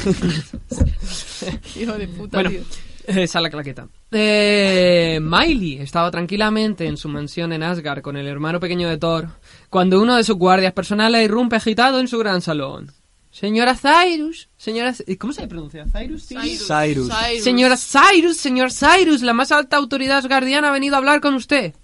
Hijo 1.76 1.92
de 1.92 2.08
puta, 2.08 2.36
Bueno, 2.38 2.50
tío. 2.50 2.60
esa 3.06 3.38
es 3.38 3.42
la 3.42 3.50
claqueta. 3.50 3.88
Eh, 4.10 5.18
Miley 5.22 5.78
estaba 5.78 6.10
tranquilamente 6.10 6.86
en 6.86 6.96
su 6.96 7.08
mansión 7.08 7.52
en 7.52 7.62
Asgard 7.62 8.02
con 8.02 8.16
el 8.16 8.26
hermano 8.26 8.60
pequeño 8.60 8.88
de 8.88 8.98
Thor 8.98 9.28
cuando 9.70 10.00
uno 10.00 10.16
de 10.16 10.24
sus 10.24 10.36
guardias 10.36 10.72
personales 10.72 11.24
irrumpe 11.24 11.56
agitado 11.56 11.98
en 12.00 12.08
su 12.08 12.18
gran 12.18 12.40
salón. 12.42 12.92
Señora 13.30 13.74
Cyrus, 13.74 14.50
señora... 14.58 14.94
¿Cómo 15.18 15.32
se 15.32 15.46
pronuncia? 15.48 15.86
¿Cyrus? 15.90 16.22
sí? 16.24 16.36
Cyrus. 16.36 17.08
Señora 17.42 17.76
Cyrus, 17.78 18.36
señor 18.36 18.70
Cyrus, 18.70 19.22
la 19.22 19.32
más 19.32 19.50
alta 19.52 19.78
autoridad 19.78 20.18
asgardiana 20.18 20.68
ha 20.68 20.72
venido 20.72 20.96
a 20.96 20.98
hablar 20.98 21.22
con 21.22 21.34
usted. 21.34 21.74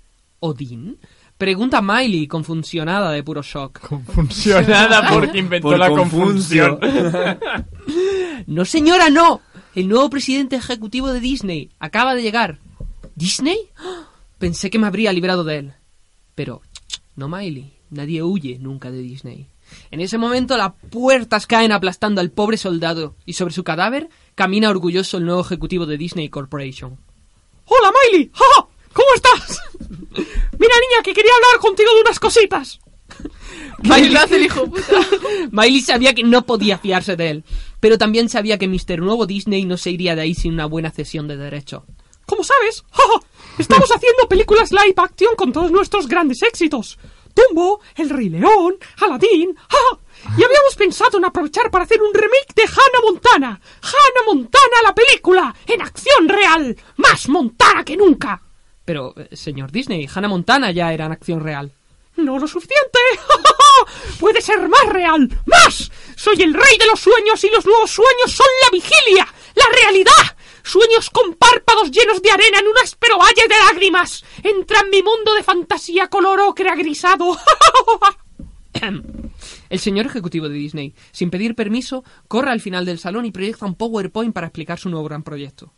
¿Odín? 0.41 0.99
Pregunta 1.39 1.81
Miley, 1.81 2.27
confusionada 2.27 3.13
de 3.13 3.23
puro 3.23 3.43
shock. 3.43 3.81
Funcionada 4.13 5.09
porque 5.09 5.39
inventó 5.39 5.69
Por 5.69 5.79
la 5.79 5.89
confuncio. 5.89 6.79
confusión. 6.79 7.39
No, 8.47 8.65
señora, 8.65 9.11
no. 9.11 9.41
El 9.79 9.87
nuevo 9.87 10.11
presidente 10.11 10.57
ejecutivo 10.57 11.13
de 11.13 11.21
Disney 11.21 11.71
acaba 11.79 12.17
de 12.17 12.23
llegar. 12.23 12.59
¿Disney? 13.15 13.69
Pensé 14.41 14.71
que 14.71 14.79
me 14.81 14.89
habría 14.89 15.13
librado 15.13 15.45
de 15.45 15.59
él. 15.59 15.73
Pero, 16.35 16.63
no, 17.15 17.29
Miley. 17.29 17.75
Nadie 17.89 18.25
huye 18.25 18.59
nunca 18.59 18.91
de 18.91 18.99
Disney. 18.99 19.47
En 19.93 20.01
ese 20.01 20.19
momento 20.19 20.57
las 20.57 20.73
puertas 20.91 21.47
caen 21.47 21.71
aplastando 21.71 22.21
al 22.21 22.33
pobre 22.33 22.57
soldado 22.57 23.15
y 23.25 23.35
sobre 23.35 23.55
su 23.55 23.63
cadáver 23.63 24.09
camina 24.35 24.69
orgulloso 24.69 25.19
el 25.19 25.27
nuevo 25.27 25.43
ejecutivo 25.43 25.87
de 25.87 25.97
Disney 25.97 26.29
Corporation. 26.29 26.99
¡Hola, 27.67 27.93
Miley! 28.11 28.33
¡Ja! 28.35 28.67
¿Cómo 28.93 29.09
estás? 29.15 29.61
Mira, 29.79 30.75
niña, 30.75 31.05
que 31.05 31.15
quería 31.15 31.31
hablar 31.37 31.61
contigo 31.61 31.95
de 31.95 32.01
unas 32.01 32.19
cositas. 32.19 32.81
Miley 33.83 34.17
hace 34.17 34.37
el 34.37 34.45
hijo 34.45 34.67
puta. 34.67 35.01
Miley 35.51 35.81
sabía 35.81 36.15
que 36.15 36.25
no 36.25 36.45
podía 36.45 36.79
fiarse 36.79 37.17
de 37.17 37.31
él, 37.31 37.45
pero 37.81 37.99
también 37.99 38.29
sabía 38.29 38.59
que 38.59 38.69
Mr. 38.69 39.01
Nuevo 39.01 39.27
Disney 39.27 39.65
no 39.65 39.77
se 39.77 39.91
iría 39.91 40.15
de 40.15 40.23
ahí 40.23 40.35
sin 40.35 40.55
una 40.55 40.67
buena 40.67 40.91
cesión 40.91 41.29
de 41.29 41.37
derecho. 41.37 41.85
Como 42.27 42.45
sabes, 42.45 42.85
estamos 43.59 43.91
haciendo 43.91 44.29
películas 44.29 44.73
live 44.73 44.95
action 44.97 45.35
con 45.37 45.53
todos 45.53 45.71
nuestros 45.71 46.09
grandes 46.09 46.43
éxitos. 46.43 46.99
Dumbo, 47.35 47.81
El 47.97 48.11
Rey 48.11 48.29
León, 48.29 48.77
Aladdin, 49.01 49.57
y 50.37 50.43
habíamos 50.43 50.75
pensado 50.77 51.19
en 51.19 51.25
aprovechar 51.25 51.71
para 51.71 51.85
hacer 51.85 52.03
un 52.03 52.13
remake 52.13 52.53
de 52.57 52.63
Hannah 52.63 53.01
Montana. 53.05 53.61
Hannah 53.81 54.27
Montana 54.27 54.83
la 54.83 54.95
película, 54.95 55.55
en 55.67 55.81
acción 55.81 56.29
real, 56.29 56.77
más 56.97 57.29
Montana 57.29 57.85
que 57.85 57.97
nunca. 57.97 58.43
Pero, 58.85 59.15
eh, 59.17 59.37
señor 59.37 59.71
Disney, 59.71 60.09
Hannah 60.13 60.29
Montana 60.29 60.73
ya 60.73 60.93
era 60.93 61.07
en 61.07 61.13
acción 61.13 61.41
real. 61.41 61.71
No 62.17 62.39
lo 62.39 62.49
suficiente. 62.49 62.99
Puede 64.19 64.41
ser 64.41 64.69
más 64.69 64.87
real. 64.87 65.29
¡Más! 65.47 65.91
Soy 66.17 66.43
el 66.43 66.55
rey 66.55 66.79
de 66.79 66.87
los 66.87 67.01
sueños 67.01 67.43
y 67.45 67.51
los 67.51 67.65
nuevos 67.65 67.91
sueños 67.91 68.33
son 68.33 68.47
la 68.63 68.71
vigilia, 68.71 69.27
la 69.55 69.65
realidad. 69.83 70.37
Sueños 70.63 71.11
con 71.11 71.35
párpados 71.35 71.91
llenos 71.91 72.21
de 72.21 72.31
arena 72.31 72.59
en 72.59 72.67
un 72.67 72.79
áspero 72.83 73.19
valle 73.19 73.49
de 73.49 73.55
lágrimas. 73.67 74.25
Entra 74.43 74.81
en 74.81 74.91
mi 74.91 75.03
mundo 75.03 75.35
de 75.35 75.43
fantasía 75.43 76.09
color 76.09 76.41
ocre 76.41 76.69
agrisado. 76.69 77.39
El 79.71 79.79
señor 79.79 80.07
ejecutivo 80.07 80.49
de 80.49 80.55
Disney, 80.55 80.95
sin 81.13 81.31
pedir 81.31 81.55
permiso, 81.55 82.05
corre 82.29 82.51
al 82.51 82.61
final 82.61 82.85
del 82.85 82.99
salón 82.99 83.25
y 83.25 83.33
proyecta 83.33 83.67
un 83.67 83.75
PowerPoint 83.75 84.35
para 84.35 84.49
explicar 84.49 84.79
su 84.79 84.89
nuevo 84.89 85.07
gran 85.07 85.23
proyecto. 85.23 85.73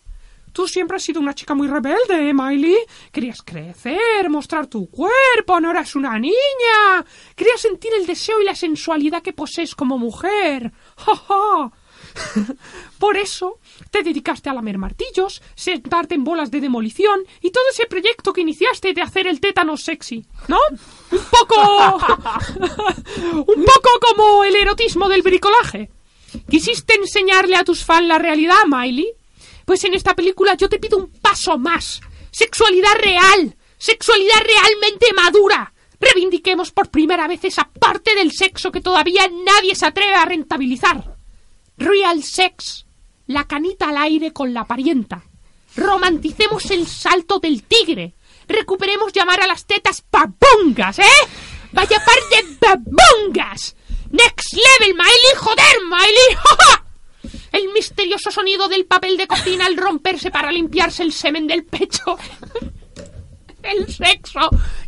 Tú 0.53 0.67
siempre 0.67 0.97
has 0.97 1.03
sido 1.03 1.21
una 1.21 1.35
chica 1.35 1.55
muy 1.55 1.69
rebelde, 1.69 2.29
¿eh, 2.29 2.35
Miley? 2.35 2.77
Querías 3.13 3.43
crecer, 3.43 4.29
mostrar 4.29 4.67
tu 4.67 4.89
cuerpo, 4.91 5.61
no 5.61 5.71
eras 5.71 5.95
una 5.95 6.19
niña. 6.19 7.05
Querías 7.37 7.61
sentir 7.61 7.93
el 7.99 8.07
deseo 8.07 8.41
y 8.41 8.45
la 8.45 8.55
sensualidad 8.55 9.23
que 9.23 9.33
posees 9.33 9.75
como 9.75 9.99
mujer. 9.99 10.73
¡Ja, 10.97 11.17
ja! 11.17 11.73
Por 12.99 13.17
eso 13.17 13.59
te 13.91 14.03
dedicaste 14.03 14.49
a 14.49 14.55
lamer 14.55 14.79
martillos, 14.79 15.43
sentarte 15.55 16.15
en 16.15 16.25
bolas 16.25 16.51
de 16.51 16.61
demolición 16.61 17.21
y 17.41 17.51
todo 17.51 17.65
ese 17.71 17.87
proyecto 17.87 18.33
que 18.33 18.41
iniciaste 18.41 18.93
de 18.93 19.03
hacer 19.03 19.27
el 19.27 19.41
tétano 19.41 19.77
sexy, 19.77 20.25
¿no? 20.49 20.59
Un 21.11 21.25
poco... 21.31 21.97
un 23.47 23.65
poco 23.65 23.91
como 24.01 24.45
el 24.45 24.57
erotismo 24.57 25.09
del 25.09 25.23
bricolaje. 25.23 25.91
¿Quisiste 26.49 26.95
enseñarle 26.95 27.57
a 27.57 27.65
tus 27.65 27.85
fans 27.85 28.07
la 28.07 28.19
realidad, 28.19 28.65
Miley? 28.67 29.13
Pues 29.71 29.85
en 29.85 29.95
esta 29.95 30.17
película 30.17 30.55
yo 30.55 30.69
te 30.69 30.81
pido 30.81 30.99
un 30.99 31.13
paso 31.13 31.57
más. 31.57 32.01
Sexualidad 32.33 32.93
real. 33.01 33.57
Sexualidad 33.79 34.43
realmente 34.43 35.13
madura. 35.15 35.73
Reivindiquemos 36.01 36.73
por 36.73 36.91
primera 36.91 37.29
vez 37.29 37.45
esa 37.45 37.71
parte 37.79 38.17
del 38.17 38.33
sexo 38.33 38.73
que 38.73 38.81
todavía 38.81 39.29
nadie 39.29 39.77
se 39.77 39.87
atreve 39.87 40.15
a 40.15 40.25
rentabilizar. 40.25 41.15
Real 41.77 42.25
sex. 42.25 42.85
La 43.29 43.47
canita 43.47 43.91
al 43.91 43.99
aire 43.99 44.33
con 44.33 44.53
la 44.53 44.67
parienta. 44.67 45.23
Romanticemos 45.77 46.69
el 46.73 46.89
salto 46.89 47.39
del 47.39 47.63
tigre. 47.63 48.17
Recuperemos 48.49 49.13
llamar 49.13 49.41
a 49.41 49.47
las 49.47 49.67
tetas 49.67 50.03
babongas, 50.11 50.99
¿eh? 50.99 51.29
Vaya 51.71 52.05
par 52.05 52.19
de 52.29 52.57
babongas. 52.61 53.77
Next 54.11 54.53
level, 54.53 54.97
Miley. 54.97 55.37
Joder, 55.37 55.77
Miley. 55.89 56.80
El 57.53 57.73
misterioso 57.73 58.31
sonido 58.31 58.69
del 58.69 58.87
papel 58.87 59.17
de 59.17 59.27
cocina 59.27 59.67
al 59.67 59.77
romperse 59.77 60.31
para 60.31 60.53
limpiarse 60.53 61.03
el 61.03 61.13
semen 61.13 61.47
del 61.47 61.65
pecho. 61.65 62.17
El 63.63 63.93
sexo 63.93 64.41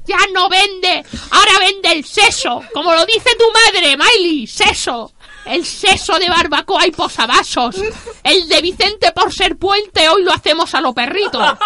ya 0.07 0.19
no 0.33 0.49
vende, 0.49 1.05
ahora 1.31 1.53
vende 1.61 1.93
el 1.93 2.05
seso, 2.05 2.63
como 2.73 2.95
lo 2.95 3.05
dice 3.05 3.31
tu 3.39 3.45
madre, 3.53 3.97
Miley, 3.97 4.47
seso. 4.47 5.13
El 5.45 5.67
seso 5.67 6.19
de 6.19 6.29
barbacoa 6.29 6.87
y 6.87 6.93
posavasos. 6.93 7.77
El 8.23 8.49
de 8.49 8.63
Vicente 8.63 9.13
por 9.13 9.33
ser 9.33 9.57
puente, 9.57 10.09
hoy 10.09 10.23
lo 10.23 10.33
hacemos 10.33 10.75
a 10.75 10.81
lo 10.81 10.95
perrito. 10.95 11.39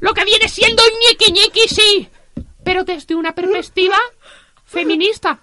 Lo 0.00 0.14
que 0.14 0.24
viene 0.24 0.48
siendo 0.48 0.82
ñequi 1.08 1.32
ñequi, 1.32 1.68
sí. 1.68 2.08
Pero 2.64 2.84
desde 2.84 3.14
una 3.14 3.34
perspectiva 3.34 3.98
feminista. 4.64 5.40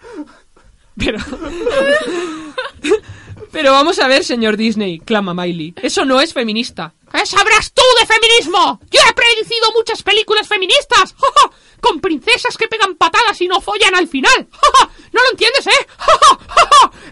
Pero... 0.97 1.19
Pero 3.51 3.73
vamos 3.73 3.99
a 3.99 4.07
ver, 4.07 4.23
señor 4.23 4.55
Disney, 4.55 4.99
clama 4.99 5.33
Miley. 5.33 5.73
Eso 5.81 6.05
no 6.05 6.21
es 6.21 6.33
feminista. 6.33 6.93
¿Qué 7.11 7.25
sabrás 7.25 7.73
tú 7.73 7.81
de 7.99 8.05
feminismo? 8.05 8.79
Yo 8.89 8.99
he 9.09 9.13
predicido 9.13 9.71
muchas 9.75 10.01
películas 10.01 10.47
feministas. 10.47 11.13
¡Ja, 11.17 11.27
ja! 11.35 11.51
Con 11.81 11.99
princesas 11.99 12.55
que 12.55 12.69
pegan 12.69 12.95
patadas 12.95 13.41
y 13.41 13.47
no 13.47 13.59
follan 13.59 13.95
al 13.95 14.07
final. 14.07 14.47
¡Ja! 14.51 14.89
¿No 15.11 15.21
lo 15.21 15.31
entiendes, 15.31 15.67
eh? 15.67 15.87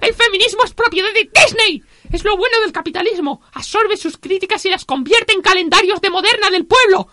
El 0.02 0.14
feminismo 0.14 0.64
es 0.64 0.74
propiedad 0.74 1.10
de 1.14 1.30
Disney. 1.42 1.84
Es 2.12 2.24
lo 2.24 2.38
bueno 2.38 2.62
del 2.62 2.72
capitalismo. 2.72 3.42
Absorbe 3.52 3.98
sus 3.98 4.18
críticas 4.18 4.64
y 4.66 4.70
las 4.70 4.86
convierte 4.86 5.34
en 5.34 5.42
calendarios 5.42 6.00
de 6.00 6.10
moderna 6.10 6.50
del 6.50 6.66
pueblo. 6.66 7.10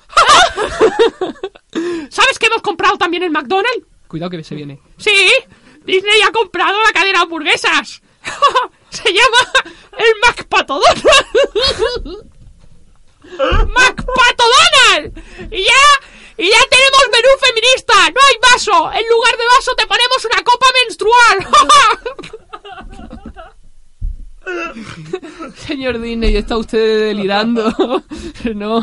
¿Sabes 2.11 2.39
que 2.39 2.47
hemos 2.47 2.63
comprado 2.63 2.97
también 2.97 3.25
el 3.25 3.31
McDonald's? 3.31 3.85
Cuidado 4.07 4.31
que 4.31 4.45
se 4.45 4.55
viene. 4.55 4.81
Sí, 4.97 5.29
Disney 5.85 6.23
ha 6.23 6.31
comprado 6.31 6.81
la 6.83 6.93
cadena 6.93 7.19
de 7.19 7.25
hamburguesas. 7.25 8.01
Se 8.97 9.13
llama 9.13 9.53
el 9.99 10.15
McPato 10.27 10.81
Donald. 10.81 12.31
¡McPato 13.69 14.45
Donald! 14.57 15.07
Y 15.51 15.65
ya, 15.65 15.83
y 16.39 16.51
ya 16.51 16.61
tenemos 16.71 17.03
menú 17.13 17.29
feminista. 17.41 17.95
No 18.11 18.21
hay 18.29 18.37
vaso. 18.53 18.93
En 18.93 19.09
lugar 19.09 19.37
de 19.37 19.45
vaso 19.55 19.75
te 19.77 19.87
ponemos 19.87 20.25
una 20.25 20.43
copa 20.43 20.67
menstrual. 20.85 21.47
Señor 25.67 26.01
Disney, 26.01 26.37
está 26.37 26.57
usted 26.57 27.07
delirando. 27.09 27.73
No, 28.55 28.81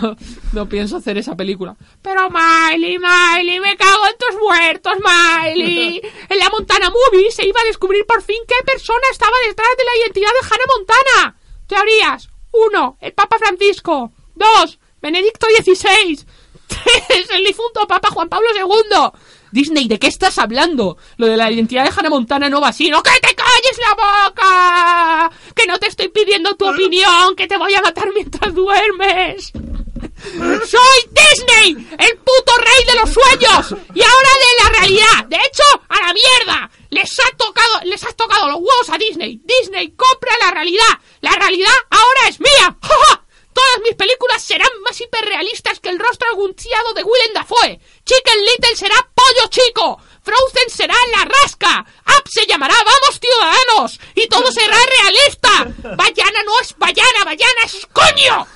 no 0.52 0.68
pienso 0.68 0.98
hacer 0.98 1.18
esa 1.18 1.38
película. 1.38 1.76
Pero 2.02 2.30
Miley, 2.30 3.00
Miley, 3.00 3.60
me 3.62 3.78
cago 3.78 4.06
en 4.08 4.18
tus 4.18 4.42
muertos, 4.42 4.94
Miley. 5.00 6.02
En 6.28 6.38
la 6.38 6.50
Montana 6.50 6.90
Movie 6.90 7.32
se 7.32 7.48
iba 7.48 7.62
a 7.62 7.66
descubrir 7.66 8.06
por 8.06 8.22
fin 8.22 8.42
qué 8.48 8.56
persona 8.66 9.04
estaba 9.10 9.36
detrás 9.48 9.70
de 9.78 9.84
la 9.86 10.04
identidad 10.04 10.30
de 10.30 10.48
Hannah 10.48 10.66
Montana. 10.78 11.38
Teorías. 11.68 12.30
Uno, 12.52 12.98
el 13.00 13.14
Papa 13.14 13.38
Francisco. 13.40 14.12
Dos, 14.36 14.80
Benedicto 15.02 15.48
XVI. 15.48 16.26
Tres, 16.68 17.30
el 17.32 17.46
difunto 17.46 17.88
Papa 17.88 18.10
Juan 18.12 18.28
Pablo 18.30 18.50
II. 18.56 19.12
Disney, 19.54 19.88
¿de 19.88 20.00
qué 20.00 20.08
estás 20.08 20.40
hablando? 20.40 20.98
Lo 21.18 21.28
de 21.28 21.38
la 21.38 21.52
identidad 21.52 21.84
de 21.84 21.92
Hannah 21.96 22.10
Montana 22.10 22.50
no 22.50 22.60
va 22.60 22.70
así. 22.70 22.90
¡No, 22.90 23.04
que 23.04 23.12
te 23.22 23.36
calles 23.36 23.78
la 23.78 23.94
boca! 23.94 25.32
Que 25.56 25.68
no 25.68 25.78
te 25.78 25.88
estoy 25.88 26.10
pidiendo 26.10 26.56
tu 26.56 26.68
opinión, 26.68 27.36
que 27.36 27.46
te 27.48 27.56
voy 27.56 27.72
a 27.76 27.82
matar 27.82 28.10
mientras 28.16 28.52
duermes. 28.52 29.52
Soy 29.54 31.00
Disney, 31.12 31.88
el 32.00 32.18
puto 32.18 32.52
rey 32.58 32.86
de 32.88 33.00
los 33.00 33.14
sueños 33.14 33.76
y 33.94 34.02
ahora 34.02 34.30
de 34.42 34.64
la 34.64 34.80
realidad. 34.80 35.26
De 35.28 35.36
hecho, 35.36 35.64
a 35.88 36.02
la 36.02 36.14
mierda. 36.14 36.72
Les 36.90 37.20
ha 37.20 37.38
tocado, 37.38 37.82
les 37.84 38.04
has 38.04 38.16
tocado 38.16 38.48
los 38.48 38.58
huevos 38.58 38.90
a 38.90 38.98
Disney. 38.98 39.40
Disney 39.44 39.92
compra 39.92 40.32
la 40.42 40.52
realidad. 40.52 41.00
La 41.22 41.32
realidad 41.32 41.74
ahora 41.92 42.28
es 42.28 42.40
mía. 42.40 42.76
¡Ja, 42.82 42.96
ja! 43.08 43.23
Todas 43.54 43.82
mis 43.84 43.96
películas 43.96 44.42
serán 44.44 44.70
más 44.82 45.00
hiperrealistas 45.00 45.80
que 45.80 45.90
el 45.90 46.00
rostro 46.00 46.30
agunciado 46.30 46.94
de 46.94 47.04
Willem 47.04 47.34
Dafoe. 47.34 47.80
Chicken 48.06 48.46
Little 48.46 48.76
será 48.76 48.96
pollo 49.14 49.48
chico. 49.50 50.02
Frozen 50.24 50.70
será 50.70 50.96
la 51.16 51.26
rasca. 51.26 51.86
Up 52.06 52.28
se 52.30 52.46
llamará 52.46 52.76
Vamos 52.78 53.20
Ciudadanos. 53.20 54.00
Y 54.16 54.28
todo 54.28 54.52
será 54.52 54.78
realista. 55.00 55.96
Bayana 55.96 56.44
no 56.44 56.60
es 56.62 56.76
Bayana, 56.78 57.26
Bayana 57.26 57.62
es 57.66 57.88
coño. 57.88 58.48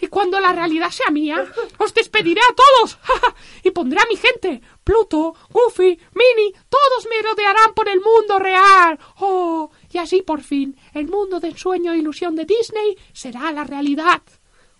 Y 0.00 0.06
cuando 0.08 0.38
la 0.40 0.52
realidad 0.52 0.90
sea 0.90 1.10
mía, 1.10 1.44
os 1.78 1.94
despediré 1.94 2.40
a 2.40 2.54
todos 2.54 2.98
y 3.62 3.70
pondré 3.70 4.00
a 4.00 4.06
mi 4.06 4.16
gente. 4.16 4.60
Pluto, 4.84 5.34
Goofy, 5.50 5.98
Minnie, 6.14 6.54
todos 6.68 7.08
me 7.08 7.22
rodearán 7.26 7.74
por 7.74 7.88
el 7.88 8.00
mundo 8.00 8.38
real. 8.38 8.98
Oh, 9.18 9.70
y 9.90 9.98
así 9.98 10.22
por 10.22 10.42
fin, 10.42 10.76
el 10.92 11.08
mundo 11.08 11.40
de 11.40 11.48
ensueño 11.48 11.92
e 11.92 11.98
ilusión 11.98 12.36
de 12.36 12.44
Disney 12.44 12.96
será 13.12 13.50
la 13.50 13.64
realidad. 13.64 14.22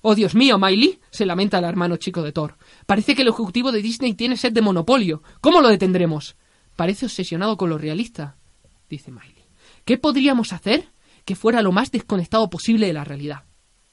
Oh, 0.03 0.15
Dios 0.15 0.35
mío, 0.35 0.59
Miley, 0.59 1.01
se 1.11 1.25
lamenta 1.25 1.59
el 1.59 1.65
hermano 1.65 1.97
chico 1.97 2.23
de 2.23 2.33
Thor. 2.33 2.59
Parece 2.85 3.15
que 3.15 3.23
el 3.23 3.29
ejecutivo 3.29 3.73
de 3.73 3.81
Disney 3.81 4.13
tiene 4.13 4.37
sed 4.37 4.53
de 4.53 4.61
monopolio. 4.61 5.23
¿Cómo 5.41 5.63
lo 5.63 5.69
detendremos? 5.69 6.37
Parece 6.77 7.07
obsesionado 7.07 7.57
con 7.57 7.71
lo 7.71 7.79
realista, 7.79 8.37
dice 8.91 9.11
Miley. 9.11 9.47
¿Qué 9.87 9.97
podríamos 9.97 10.53
hacer 10.53 10.91
que 11.25 11.37
fuera 11.37 11.63
lo 11.63 11.73
más 11.73 11.91
desconectado 11.91 12.51
posible 12.51 12.87
de 12.87 12.93
la 12.93 13.05
realidad? 13.05 13.45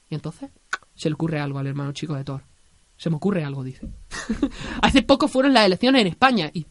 Y 0.09 0.15
entonces 0.15 0.51
se 0.95 1.07
le 1.07 1.13
ocurre 1.13 1.39
algo 1.39 1.59
al 1.59 1.67
hermano 1.67 1.93
chico 1.93 2.15
de 2.15 2.25
Thor. 2.25 2.50
Se 3.01 3.09
me 3.09 3.15
ocurre 3.15 3.43
algo, 3.43 3.63
dice. 3.63 3.87
Hace 4.83 5.01
poco 5.01 5.27
fueron 5.27 5.55
las 5.55 5.65
elecciones 5.65 6.01
en 6.01 6.07
España 6.07 6.51
y, 6.53 6.67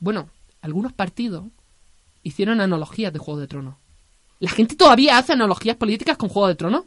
bueno, 0.00 0.28
algunos 0.62 0.92
partidos 0.92 1.44
hicieron 2.24 2.60
analogías 2.60 3.12
de 3.12 3.20
Juego 3.20 3.38
de 3.38 3.46
Tronos. 3.46 3.76
La 4.40 4.50
gente 4.50 4.74
todavía 4.74 5.16
hace 5.16 5.34
analogías 5.34 5.76
políticas 5.76 6.16
con 6.16 6.28
Juego 6.28 6.48
de 6.48 6.56
Tronos. 6.56 6.86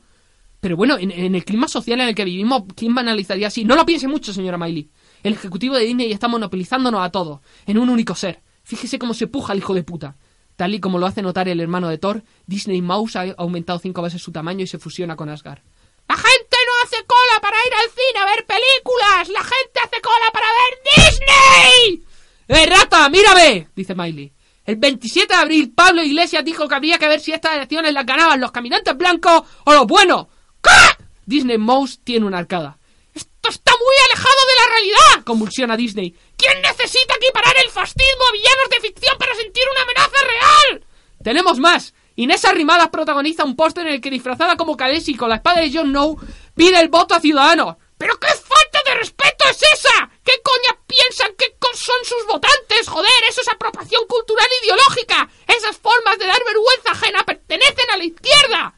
Pero 0.59 0.75
bueno, 0.75 0.97
en, 0.99 1.33
el 1.33 1.45
clima 1.45 1.69
social 1.69 2.01
en 2.01 2.09
el 2.09 2.15
que 2.15 2.25
vivimos, 2.25 2.63
¿quién 2.75 2.93
banalizaría 2.93 3.47
así? 3.47 3.63
No 3.63 3.77
lo 3.77 3.85
piense 3.85 4.09
mucho, 4.09 4.33
señora 4.33 4.57
Miley. 4.57 4.91
El 5.23 5.31
ejecutivo 5.31 5.75
de 5.75 5.85
Disney 5.85 6.11
está 6.11 6.27
monopolizándonos 6.27 7.05
a 7.05 7.09
todos, 7.09 7.39
en 7.65 7.77
un 7.77 7.89
único 7.89 8.15
ser. 8.15 8.41
Fíjese 8.63 8.99
cómo 8.99 9.13
se 9.13 9.27
puja 9.27 9.53
el 9.53 9.59
hijo 9.59 9.73
de 9.73 9.83
puta. 9.83 10.17
Tal 10.57 10.75
y 10.75 10.81
como 10.81 10.99
lo 10.99 11.05
hace 11.05 11.21
notar 11.21 11.47
el 11.47 11.61
hermano 11.61 11.87
de 11.87 11.99
Thor, 11.99 12.25
Disney 12.47 12.81
Mouse 12.81 13.15
ha 13.15 13.33
aumentado 13.37 13.79
cinco 13.79 14.01
veces 14.01 14.21
su 14.21 14.33
tamaño 14.33 14.65
y 14.65 14.67
se 14.67 14.77
fusiona 14.77 15.15
con 15.15 15.29
Asgard. 15.29 15.61
La 16.09 16.15
no 16.15 16.71
hace 16.83 17.05
cola 17.05 17.41
para 17.41 17.57
ir 17.67 17.72
a 18.15 18.25
ver 18.25 18.45
películas. 18.45 19.29
La 19.29 19.41
gente 19.41 19.79
hace 19.83 20.01
cola 20.01 20.31
para 20.31 20.47
ver 20.47 20.79
Disney. 20.95 22.03
¡Eh, 22.47 22.65
rata, 22.65 23.09
mírame! 23.09 23.69
dice 23.75 23.95
Miley. 23.95 24.31
El 24.65 24.77
27 24.77 25.27
de 25.27 25.39
abril, 25.39 25.73
Pablo 25.75 26.01
Iglesias 26.03 26.45
dijo 26.45 26.67
que 26.67 26.75
habría 26.75 26.97
que 26.97 27.07
ver 27.07 27.19
si 27.19 27.33
estas 27.33 27.55
elecciones 27.55 27.93
las 27.93 28.05
ganaban 28.05 28.39
los 28.39 28.51
caminantes 28.51 28.95
blancos 28.95 29.43
o 29.65 29.73
los 29.73 29.85
buenos. 29.85 30.27
¿Qué? 30.61 31.03
Disney 31.25 31.57
Mouse 31.57 31.99
tiene 32.03 32.25
una 32.25 32.37
arcada. 32.37 32.77
Esto 33.13 33.49
está 33.49 33.71
muy 33.71 33.95
alejado 34.05 34.35
de 34.47 34.59
la 34.59 34.69
realidad, 34.73 35.25
convulsiona 35.25 35.75
Disney. 35.75 36.15
¿Quién 36.37 36.61
necesita 36.61 37.15
equiparar 37.15 37.55
el 37.63 37.69
fascismo 37.69 38.23
a 38.27 38.31
villanos 38.31 38.69
de 38.69 38.87
ficción 38.87 39.17
para 39.17 39.35
sentir 39.35 39.63
una 39.69 39.83
amenaza 39.83 40.17
real? 40.25 40.85
Tenemos 41.21 41.59
más. 41.59 41.93
Inés 42.15 42.45
Arrimadas 42.45 42.89
protagoniza 42.89 43.43
un 43.43 43.55
póster 43.55 43.87
en 43.87 43.93
el 43.93 44.01
que 44.01 44.11
disfrazada 44.11 44.55
como 44.55 44.77
Khaleesi 44.77 45.15
con 45.15 45.29
la 45.29 45.35
espada 45.35 45.61
de 45.61 45.73
Jon 45.73 45.87
Snow 45.89 46.19
pide 46.55 46.79
el 46.79 46.89
voto 46.89 47.15
a 47.15 47.19
Ciudadanos. 47.19 47.77
¿Pero 47.97 48.19
qué 48.19 48.27
falta 48.27 48.79
de 48.85 48.95
respeto 48.95 49.45
es 49.49 49.61
esa? 49.73 50.09
¿Qué 50.23 50.33
coña 50.43 50.79
piensan 50.87 51.33
que 51.37 51.53
son 51.75 52.05
sus 52.05 52.25
votantes? 52.27 52.87
Joder, 52.87 53.09
eso 53.27 53.41
es 53.41 53.49
apropiación 53.49 54.05
cultural 54.07 54.47
ideológica. 54.63 55.29
Esas 55.47 55.77
formas 55.77 56.17
de 56.17 56.27
dar 56.27 56.41
vergüenza 56.45 56.91
ajena 56.91 57.23
pertenecen 57.23 57.89
a 57.93 57.97
la 57.97 58.05
izquierda. 58.05 58.73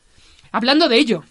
Hablando 0.52 0.88
de 0.88 0.98
ello, 0.98 1.24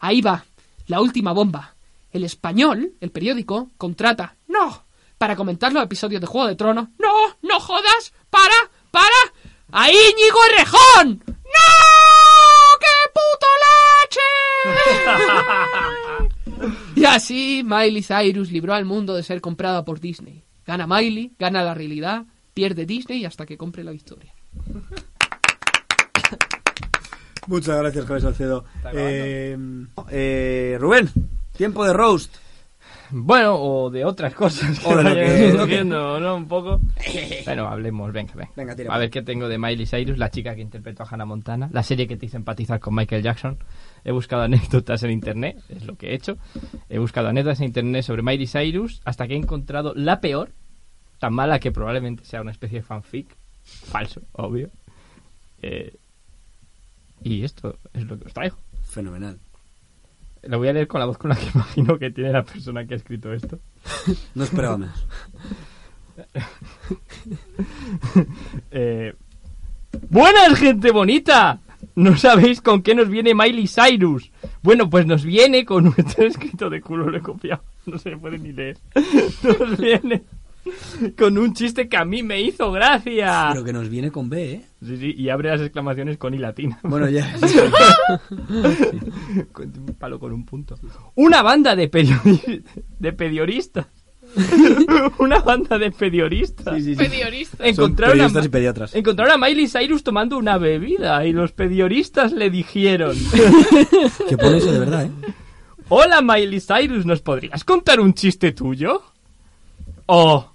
ahí 0.00 0.20
va, 0.20 0.44
la 0.88 1.00
última 1.00 1.32
bomba. 1.32 1.74
El 2.12 2.24
español, 2.24 2.92
el 3.00 3.10
periódico, 3.10 3.70
contrata, 3.78 4.36
no, 4.48 4.84
para 5.16 5.36
comentar 5.36 5.72
los 5.72 5.84
episodios 5.84 6.20
de 6.20 6.26
Juego 6.26 6.48
de 6.48 6.56
Tronos. 6.56 6.88
No, 6.98 7.36
no 7.40 7.60
jodas, 7.60 8.12
para, 8.28 8.54
para, 8.90 9.16
a 9.70 9.90
Íñigo 9.90 10.44
Errejón. 10.50 11.22
¡No! 11.26 11.91
¡Qué 13.12 13.20
puto 13.20 13.46
lache! 14.04 14.20
y 17.00 17.04
así 17.04 17.62
Miley 17.64 18.02
Cyrus 18.02 18.50
libró 18.50 18.74
al 18.74 18.84
mundo 18.84 19.14
de 19.14 19.22
ser 19.22 19.40
comprada 19.40 19.84
por 19.84 20.00
Disney. 20.00 20.44
Gana 20.66 20.86
Miley, 20.86 21.32
gana 21.38 21.62
la 21.62 21.74
realidad, 21.74 22.24
pierde 22.54 22.86
Disney 22.86 23.24
hasta 23.24 23.46
que 23.46 23.56
compre 23.56 23.84
la 23.84 23.90
victoria. 23.90 24.32
Muchas 27.48 27.76
gracias, 27.76 28.04
Javier 28.04 28.22
Salcedo. 28.22 28.64
Eh, 28.92 29.58
eh, 30.10 30.76
Rubén, 30.80 31.10
tiempo 31.56 31.84
de 31.84 31.92
roast. 31.92 32.36
Bueno, 33.12 33.56
o 33.56 33.90
de 33.90 34.04
otras 34.04 34.34
cosas. 34.42 34.84
O 34.86 34.96
de 34.96 35.02
lo 35.04 35.14
que- 35.14 35.52
surgiendo, 35.52 36.18
¿no? 36.18 36.36
Un 36.36 36.48
poco. 36.48 36.80
Bueno, 37.44 37.66
hablemos, 37.68 38.12
venga, 38.12 38.32
venga. 38.34 38.50
Venga, 38.56 38.76
tira. 38.76 38.94
A 38.94 38.98
ver 38.98 39.10
qué 39.10 39.20
tengo 39.22 39.48
de 39.48 39.58
Miley 39.58 39.84
Cyrus, 39.86 40.16
la 40.16 40.30
chica 40.30 40.54
que 40.54 40.60
interpretó 40.62 41.02
a 41.02 41.06
Hannah 41.10 41.24
Montana, 41.26 41.68
la 41.72 41.82
serie 41.82 42.06
que 42.06 42.16
te 42.16 42.26
hizo 42.26 42.36
empatizar 42.36 42.80
con 42.80 42.94
Michael 42.94 43.22
Jackson. 43.22 43.58
He 44.04 44.12
buscado 44.12 44.42
anécdotas 44.44 45.02
en 45.02 45.10
internet, 45.10 45.58
es 45.68 45.84
lo 45.84 45.96
que 45.96 46.10
he 46.10 46.14
hecho. 46.14 46.38
He 46.88 46.98
buscado 46.98 47.28
anécdotas 47.28 47.60
en 47.60 47.66
internet 47.66 48.04
sobre 48.04 48.22
Miley 48.22 48.46
Cyrus 48.46 49.00
hasta 49.04 49.26
que 49.26 49.34
he 49.34 49.36
encontrado 49.36 49.92
la 49.94 50.20
peor, 50.20 50.50
tan 51.18 51.34
mala 51.34 51.58
que 51.58 51.72
probablemente 51.72 52.24
sea 52.24 52.40
una 52.40 52.52
especie 52.52 52.78
de 52.78 52.84
fanfic. 52.84 53.36
Falso, 53.64 54.22
obvio. 54.32 54.70
Eh, 55.62 55.94
y 57.22 57.44
esto 57.44 57.76
es 57.92 58.04
lo 58.06 58.18
que 58.18 58.26
os 58.26 58.32
traigo. 58.32 58.56
Fenomenal. 58.82 59.38
Lo 60.42 60.58
voy 60.58 60.68
a 60.68 60.72
leer 60.72 60.88
con 60.88 61.00
la 61.00 61.06
voz 61.06 61.18
con 61.18 61.30
la 61.30 61.36
que 61.36 61.46
imagino 61.54 61.98
que 61.98 62.10
tiene 62.10 62.32
la 62.32 62.44
persona 62.44 62.86
que 62.86 62.94
ha 62.94 62.96
escrito 62.96 63.32
esto. 63.32 63.58
No 64.34 64.44
esperaba 64.44 64.78
menos. 64.78 65.06
Eh, 68.70 69.14
Buenas, 70.08 70.58
gente 70.58 70.90
bonita. 70.90 71.60
¿No 71.94 72.16
sabéis 72.16 72.60
con 72.60 72.82
qué 72.82 72.94
nos 72.94 73.08
viene 73.08 73.34
Miley 73.34 73.66
Cyrus? 73.66 74.30
Bueno, 74.62 74.88
pues 74.88 75.06
nos 75.06 75.24
viene 75.24 75.64
con 75.64 75.84
nuestro 75.84 76.26
escrito 76.26 76.70
de 76.70 76.80
culo, 76.80 77.10
lo 77.10 77.18
he 77.18 77.20
copiado. 77.20 77.62
No 77.86 77.98
se 77.98 78.16
puede 78.16 78.38
ni 78.38 78.52
leer. 78.52 78.78
Nos 79.42 79.78
viene 79.78 80.22
con 81.18 81.38
un 81.38 81.54
chiste 81.54 81.88
que 81.88 81.96
a 81.96 82.04
mí 82.04 82.22
me 82.22 82.40
hizo 82.40 82.70
gracia. 82.72 83.48
Pero 83.52 83.64
que 83.64 83.72
nos 83.72 83.88
viene 83.88 84.10
con 84.10 84.28
B, 84.28 84.52
¿eh? 84.52 84.64
Sí, 84.84 84.96
sí, 84.96 85.14
y 85.16 85.28
abre 85.28 85.50
las 85.50 85.60
exclamaciones 85.60 86.18
con 86.18 86.34
i 86.34 86.38
latina. 86.38 86.78
Bueno, 86.82 87.08
ya. 87.08 87.34
Un 89.58 89.96
palo 89.98 90.18
con 90.18 90.32
un 90.32 90.44
punto. 90.44 90.78
Una 91.14 91.42
banda 91.42 91.74
de, 91.76 91.90
periodi- 91.90 92.62
de 92.98 93.12
pedioristas. 93.12 93.86
Una 95.18 95.40
banda 95.40 95.78
de 95.78 95.90
pedioristas. 95.90 96.74
Sí, 96.76 96.82
sí, 96.82 96.94
sí. 96.94 96.96
Periodista. 96.96 97.56
Son 97.58 97.66
Encontraron 97.66 98.12
a, 98.12 98.14
periodistas 98.14 98.44
y 98.44 98.48
pediatras. 98.48 98.94
encontraron 98.94 99.34
a 99.34 99.46
Miley 99.46 99.68
Cyrus 99.68 100.02
tomando 100.02 100.38
una 100.38 100.58
bebida 100.58 101.24
y 101.26 101.32
los 101.32 101.52
pedioristas 101.52 102.32
le 102.32 102.48
dijeron 102.50 103.14
Que 104.28 104.36
pone 104.38 104.56
eso 104.58 104.72
de 104.72 104.78
verdad, 104.78 105.04
¿eh? 105.06 105.10
Hola 105.90 106.22
Miley 106.22 106.60
Cyrus, 106.60 107.04
¿nos 107.04 107.20
podrías 107.20 107.62
contar 107.64 108.00
un 108.00 108.14
chiste 108.14 108.52
tuyo? 108.52 109.02
Oh, 110.06 110.51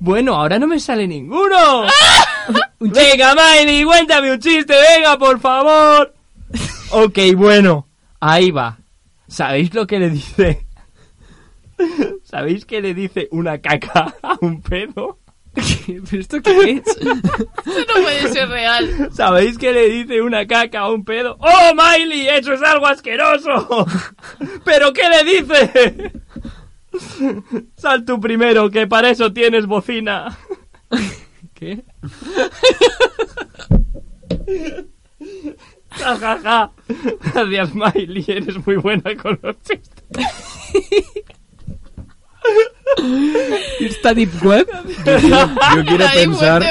bueno, 0.00 0.34
ahora 0.34 0.58
no 0.58 0.66
me 0.66 0.80
sale 0.80 1.06
ninguno. 1.06 1.84
venga 2.80 3.34
Miley, 3.34 3.84
cuéntame 3.84 4.32
un 4.32 4.40
chiste, 4.40 4.74
venga, 4.96 5.18
por 5.18 5.38
favor. 5.40 6.14
ok, 6.90 7.18
bueno, 7.36 7.86
ahí 8.18 8.50
va. 8.50 8.78
¿Sabéis 9.28 9.72
lo 9.74 9.86
que 9.86 9.98
le 9.98 10.10
dice? 10.10 10.66
¿Sabéis 12.24 12.64
que 12.64 12.80
le 12.80 12.94
dice 12.94 13.28
una 13.30 13.60
caca 13.60 14.14
a 14.22 14.36
un 14.40 14.60
pedo? 14.60 15.18
¿Pero 15.52 16.20
esto 16.22 16.40
qué 16.42 16.70
es? 16.70 16.86
Esto 16.96 17.04
no 17.04 18.02
puede 18.02 18.32
ser 18.32 18.48
real. 18.48 19.10
¿Sabéis 19.12 19.58
que 19.58 19.72
le 19.72 19.88
dice 19.88 20.22
una 20.22 20.46
caca 20.46 20.80
a 20.80 20.90
un 20.90 21.04
pedo? 21.04 21.36
¡Oh, 21.40 21.72
Miley! 21.74 22.28
¡Eso 22.28 22.52
es 22.52 22.62
algo 22.62 22.86
asqueroso! 22.86 23.86
¿Pero 24.64 24.92
qué 24.92 25.02
le 25.08 25.24
dice? 25.24 26.12
Sal 27.76 28.04
tú 28.04 28.20
primero, 28.20 28.70
que 28.70 28.86
para 28.86 29.10
eso 29.10 29.32
tienes 29.32 29.66
bocina. 29.66 30.36
¿Qué? 31.54 31.84
Ja, 35.90 36.16
ja, 36.16 36.38
ja. 36.42 36.72
Gracias, 37.34 37.74
Miley. 37.74 38.24
Eres 38.28 38.66
muy 38.66 38.76
buena 38.76 39.14
con 39.16 39.38
los 39.42 39.56
chistes. 39.62 40.26
¿Está 43.80 44.14
Deep 44.14 44.30
Web? 44.42 44.68
Yo 45.04 45.16
quiero, 45.18 45.38
yo 45.76 45.84
quiero 45.86 46.06
pensar... 46.14 46.62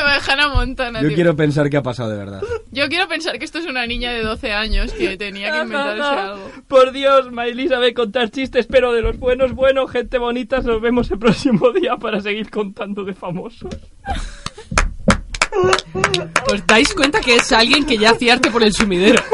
Montana, 0.53 1.01
Yo 1.01 1.07
tío. 1.07 1.15
quiero 1.15 1.35
pensar 1.35 1.69
que 1.69 1.77
ha 1.77 1.83
pasado 1.83 2.09
de 2.11 2.17
verdad. 2.17 2.41
Yo 2.71 2.87
quiero 2.89 3.07
pensar 3.07 3.37
que 3.39 3.45
esto 3.45 3.59
es 3.59 3.65
una 3.65 3.85
niña 3.85 4.11
de 4.11 4.21
12 4.23 4.51
años 4.53 4.91
que 4.93 5.15
tenía 5.17 5.51
que 5.51 5.57
inventarse 5.59 6.01
algo. 6.19 6.51
Por 6.67 6.91
Dios, 6.91 7.31
Miley 7.31 7.67
sabe 7.67 7.93
contar 7.93 8.29
chistes, 8.29 8.67
pero 8.67 8.91
de 8.93 9.01
los 9.01 9.17
buenos, 9.17 9.53
buenos, 9.53 9.89
gente 9.91 10.17
bonita, 10.17 10.59
nos 10.61 10.81
vemos 10.81 11.09
el 11.11 11.19
próximo 11.19 11.71
día 11.71 11.95
para 11.97 12.19
seguir 12.21 12.49
contando 12.49 13.03
de 13.03 13.13
famosos. 13.13 13.69
¿Os 16.51 16.65
dais 16.67 16.93
cuenta 16.93 17.19
que 17.21 17.35
es 17.35 17.51
alguien 17.51 17.85
que 17.85 17.97
ya 17.97 18.11
hacía 18.11 18.33
arte 18.33 18.51
por 18.51 18.63
el 18.63 18.71
sumidero? 18.73 19.21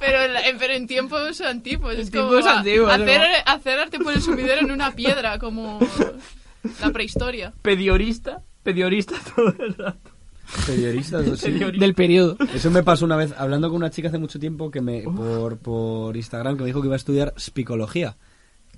Pero, 0.00 0.22
en 0.22 0.34
la- 0.34 0.46
en- 0.48 0.58
pero 0.58 0.74
en 0.74 0.86
tiempos 0.86 1.40
antiguos. 1.40 1.94
Es 1.94 2.08
En 2.08 2.12
como 2.12 2.30
tiempos 2.32 2.46
a- 2.50 2.58
antiguos, 2.58 2.92
hacer, 2.92 3.20
¿no? 3.20 3.52
hacer 3.52 3.78
arte 3.80 3.98
por 3.98 4.12
el 4.12 4.20
sumidero 4.20 4.60
en 4.60 4.70
una 4.70 4.90
piedra, 4.90 5.38
como 5.38 5.78
la 6.80 6.90
prehistoria. 6.90 7.52
Pediorista, 7.62 8.42
pediorista 8.62 9.14
todo 9.36 9.54
el 9.58 9.74
rato. 9.74 10.10
Periodistas, 10.66 11.24
sí. 11.38 11.46
Pediorista. 11.46 11.84
Del 11.84 11.94
periodo. 11.94 12.36
Eso 12.54 12.70
me 12.70 12.82
pasó 12.82 13.04
una 13.04 13.16
vez 13.16 13.32
hablando 13.36 13.68
con 13.68 13.76
una 13.76 13.90
chica 13.90 14.08
hace 14.08 14.18
mucho 14.18 14.38
tiempo 14.38 14.70
que 14.70 14.80
me 14.80 15.02
por, 15.02 15.58
por 15.58 16.16
Instagram 16.16 16.56
que 16.56 16.62
me 16.62 16.66
dijo 16.66 16.80
que 16.80 16.86
iba 16.86 16.94
a 16.94 16.96
estudiar 16.96 17.32
psicología. 17.36 18.16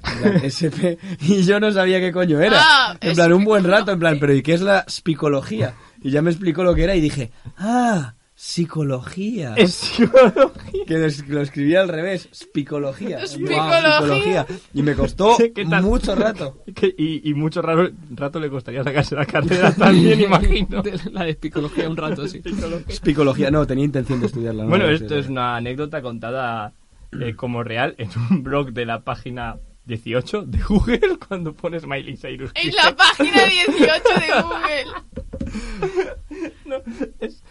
En 0.05 0.19
plan, 0.19 0.37
SP, 0.45 0.99
y 1.21 1.43
yo 1.43 1.59
no 1.59 1.73
sabía 1.73 2.01
qué 2.01 2.13
coño 2.13 2.41
era. 2.41 2.59
Ah, 2.61 2.97
en 3.01 3.15
plan, 3.15 3.33
un 3.33 3.45
buen 3.45 3.65
rato, 3.65 3.93
en 3.93 3.99
plan, 3.99 4.19
pero 4.21 4.35
¿y 4.35 4.43
qué 4.43 4.55
es 4.55 4.61
la 4.61 4.85
psicología? 4.87 5.75
Y 6.03 6.11
ya 6.11 6.23
me 6.23 6.31
explicó 6.31 6.63
lo 6.63 6.75
que 6.75 6.85
era 6.85 6.95
y 6.95 7.01
dije, 7.01 7.31
ah, 7.57 8.15
psicología. 8.39 9.55
Es 9.57 9.73
psicología. 9.75 10.85
Que 10.87 10.99
lo, 10.99 11.07
es- 11.07 11.27
lo 11.27 11.41
escribía 11.41 11.81
al 11.81 11.89
revés, 11.89 12.29
psicología. 12.31 13.19
Espicología. 13.25 14.47
Y 14.75 14.83
me 14.83 14.95
costó 14.95 15.37
mucho 15.83 16.15
rato. 16.15 16.63
Que- 16.75 16.95
y, 16.97 17.29
y 17.31 17.35
mucho 17.35 17.63
raro, 17.63 17.89
rato 18.11 18.39
le 18.39 18.51
costaría 18.51 18.85
sacarse 18.85 19.15
la 19.17 19.25
cartera 19.25 19.73
también, 19.75 20.21
imagino. 20.25 20.83
De- 20.83 21.01
La 21.11 21.25
de 21.25 21.39
psicología 21.41 21.89
un 21.89 21.97
rato, 21.97 22.29
sí. 22.29 22.43
Psicología, 23.03 23.51
no, 23.51 23.67
tenía 23.67 23.85
intención 23.87 24.21
de 24.21 24.27
estudiarla. 24.27 24.65
no, 24.65 24.69
Bueno, 24.69 24.85
no, 24.87 24.91
esto 24.93 25.17
es 25.17 25.29
una 25.29 25.57
anécdota 25.57 26.03
contada 26.03 26.75
eh, 27.19 27.35
como 27.35 27.65
real 27.65 27.95
en 27.99 28.11
un 28.31 28.43
blog 28.43 28.73
de 28.73 28.85
la 28.85 29.01
página 29.01 29.57
18 29.87 30.43
de 30.43 30.59
Google 30.63 31.19
cuando 31.27 31.55
pones 31.55 31.87
Miley 31.87 32.17
Cyrus. 32.17 32.51
En 32.55 32.75
la 32.75 32.95
página 32.95 33.45
18 33.47 33.81
de 34.21 34.43
Google. 34.43 34.93
No, 36.67 36.77
es. 37.21 37.43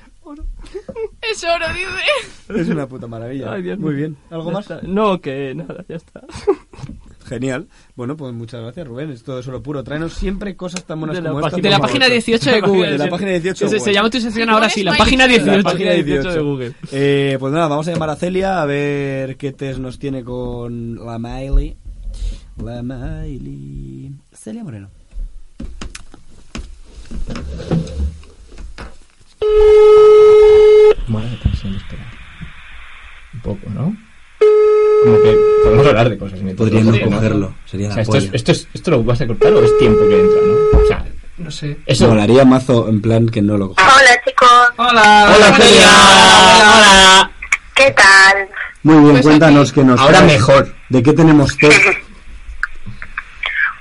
Es 1.32 1.44
oro, 1.44 1.66
dice. 1.74 2.62
Es 2.62 2.68
una 2.70 2.88
puta 2.88 3.08
maravilla. 3.08 3.54
Ay, 3.54 3.64
Dios 3.64 3.80
Muy 3.80 3.90
mío. 3.94 3.98
bien. 3.98 4.18
¿Algo 4.30 4.48
Ya 4.50 4.54
más? 4.54 4.70
está. 4.70 4.88
No, 4.88 5.20
que 5.20 5.54
nada, 5.56 5.84
ya 5.88 5.96
está. 5.96 6.22
Genial. 7.26 7.68
Bueno, 7.96 8.16
pues 8.16 8.34
muchas 8.34 8.62
gracias, 8.62 8.88
Rubén. 8.88 9.10
Es 9.10 9.24
todo 9.24 9.42
solo 9.42 9.64
puro. 9.64 9.84
Tráenos 9.84 10.14
siempre 10.14 10.56
cosas 10.56 10.84
tan 10.86 11.00
buenas 11.00 11.18
De 11.22 11.28
como 11.28 11.46
esta. 11.46 11.58
De 11.60 11.70
la 11.70 11.80
página 11.80 12.06
favor. 12.06 12.14
18 12.24 12.52
de 12.52 12.62
Google. 12.62 12.92
De 12.92 12.98
la 13.00 13.10
página 13.10 13.32
18. 13.32 13.80
Se, 13.80 13.94
llama 13.94 14.10
tu 14.12 14.20
sección 14.22 14.50
ahora 14.50 14.70
sí, 14.70 14.84
la 14.84 14.96
página 14.96 15.26
Cyrus. 15.28 15.48
La 15.48 15.54
18. 15.54 15.64
página 15.64 15.92
18 15.92 16.32
de 16.32 16.40
Google. 16.42 16.74
Eh, 16.92 17.38
pues 17.40 17.52
nada, 17.52 17.68
vamos 17.68 17.88
a 17.88 17.92
llamar 17.92 18.12
a 18.12 18.16
Celia 18.16 18.62
a 18.62 18.66
ver 18.66 19.38
qué 19.38 19.52
test 19.54 19.80
nos 19.80 19.98
tiene 19.98 20.24
con 20.24 21.04
la 21.04 21.18
Miley. 21.18 21.76
La 22.64 22.84
Miley. 22.84 24.12
Celia 24.32 24.64
Moreno. 24.64 24.90
Un 31.66 33.40
poco, 33.42 33.70
¿no? 33.70 33.96
Como 35.04 35.22
que 35.22 35.38
podemos 35.64 35.88
hablar 35.88 36.10
de 36.10 36.18
cosas. 36.18 36.42
me 36.42 36.54
Podríamos 36.56 36.94
toca, 36.96 37.06
¿no? 37.10 37.16
cogerlo. 37.18 37.56
Sería 37.66 37.88
O 37.88 37.90
la 37.90 37.94
sea, 37.96 38.04
esto, 38.04 38.18
es, 38.18 38.30
esto, 38.34 38.52
es, 38.52 38.68
¿esto 38.74 38.92
lo 38.92 39.04
vas 39.04 39.22
a 39.22 39.28
cortar 39.28 39.54
o 39.54 39.64
es 39.64 39.78
tiempo 39.78 40.08
que 40.08 40.20
entra, 40.20 40.42
no? 40.42 40.80
O 40.80 40.86
sea, 40.88 41.06
No 41.38 41.52
sé. 41.52 41.78
eso... 41.86 42.08
Molaría 42.08 42.46
mazo 42.46 42.88
en 42.90 43.02
plan 43.02 43.28
que 43.30 43.42
no 43.42 43.58
lo 43.58 43.70
coge. 43.70 43.82
Hola 43.82 44.22
chicos, 44.26 44.50
Hola. 44.78 45.34
¡Hola, 45.36 45.56
Celia! 45.58 45.90
¡Hola! 46.76 47.32
¿qué 47.76 47.92
tal? 47.92 48.50
Muy 48.84 48.96
bien, 49.00 49.12
Pues 49.14 49.24
cuéntanos 49.26 49.74
que 49.74 49.84
nos. 49.84 50.00
Ahora 50.00 50.22
mejor. 50.22 50.74
¿De 50.90 51.04
qué 51.04 51.14
tenemos 51.14 51.58
test? 51.58 51.78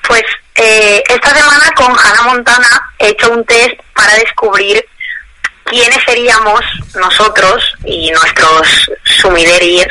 Pues 0.07 0.23
eh, 0.57 1.03
esta 1.09 1.31
semana 1.35 1.71
con 1.77 1.87
Hannah 1.87 2.35
Montana 2.35 2.67
he 2.99 3.09
hecho 3.09 3.33
un 3.33 3.43
test 3.45 3.73
para 3.97 4.15
descubrir 4.17 4.85
quiénes 5.65 5.99
seríamos 6.07 6.61
nosotros 6.95 7.65
y 7.85 8.11
nuestros 8.11 8.91
sumideries 9.05 9.89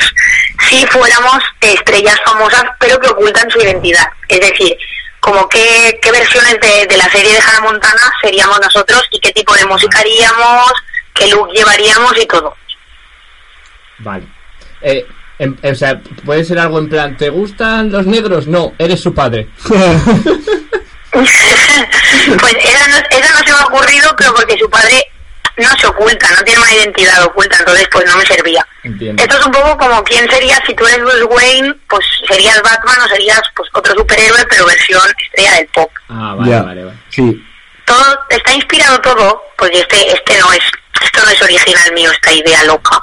si 0.69 0.85
fuéramos 0.87 1.39
estrellas 1.61 2.19
famosas 2.25 2.63
pero 2.79 2.99
que 2.99 3.09
ocultan 3.09 3.49
su 3.49 3.59
identidad. 3.59 4.07
Es 4.27 4.39
decir, 4.39 4.77
como 5.19 5.47
qué, 5.49 5.99
qué 6.01 6.11
versiones 6.11 6.59
de, 6.59 6.85
de 6.87 6.97
la 6.97 7.09
serie 7.09 7.31
de 7.33 7.39
Hannah 7.39 7.61
Montana 7.61 8.01
seríamos 8.21 8.59
nosotros 8.61 9.01
y 9.11 9.19
qué 9.19 9.31
tipo 9.31 9.53
de 9.55 9.65
música 9.65 9.99
haríamos, 9.99 10.71
qué 11.13 11.27
look 11.27 11.49
llevaríamos 11.53 12.13
y 12.21 12.25
todo. 12.25 12.55
Vale. 13.99 14.27
Eh, 14.81 15.05
em- 15.39 15.57
o 15.63 15.75
sea, 15.75 15.99
puede 16.25 16.43
ser 16.43 16.59
algo 16.59 16.79
en 16.79 16.89
plan, 16.89 17.17
¿te 17.17 17.29
gustan 17.29 17.91
los 17.91 18.05
negros? 18.05 18.47
No, 18.47 18.73
eres 18.77 19.01
su 19.01 19.13
padre. 19.13 19.47
pues 21.13 22.55
esa 22.55 22.87
no, 22.87 22.97
esa 23.09 23.31
no 23.31 23.37
se 23.45 23.53
me 23.53 23.59
ha 23.59 23.65
ocurrido, 23.65 24.15
pero 24.17 24.33
porque 24.33 24.57
su 24.57 24.69
padre 24.69 25.05
no 25.57 25.69
se 25.79 25.87
oculta, 26.03 26.27
no 26.31 26.43
tiene 26.43 26.59
una 26.59 26.73
identidad 26.73 27.23
oculta, 27.23 27.57
entonces 27.59 27.87
pues 27.91 28.05
no 28.05 28.17
me 28.17 28.25
servía. 28.25 28.67
Entiendo. 28.83 29.23
Esto 29.23 29.39
es 29.39 29.45
un 29.45 29.51
poco 29.51 29.77
como 29.77 30.03
quién 30.03 30.29
serías 30.29 30.59
si 30.67 30.73
tú 30.73 30.85
eres 30.85 31.01
Bruce 31.01 31.23
Wayne, 31.23 31.75
pues 31.89 32.05
serías 32.27 32.61
Batman 32.61 33.01
o 33.05 33.07
serías 33.07 33.41
pues 33.55 33.69
otro 33.73 33.95
superhéroe, 33.95 34.45
pero 34.49 34.65
versión 34.65 35.01
estrella 35.17 35.55
del 35.55 35.67
pop. 35.67 35.91
Ah, 36.09 36.35
vale, 36.37 36.59
vale, 36.61 36.83
vale. 36.83 36.97
Sí. 37.09 37.45
Todo 37.85 38.19
está 38.29 38.53
inspirado 38.53 38.99
todo, 39.01 39.43
porque 39.57 39.79
este 39.79 40.13
este 40.13 40.39
no 40.39 40.51
es 40.53 40.63
esto 41.01 41.21
no 41.23 41.29
es 41.29 41.41
original 41.41 41.93
mío 41.93 42.11
esta 42.11 42.31
idea 42.31 42.63
loca, 42.63 42.99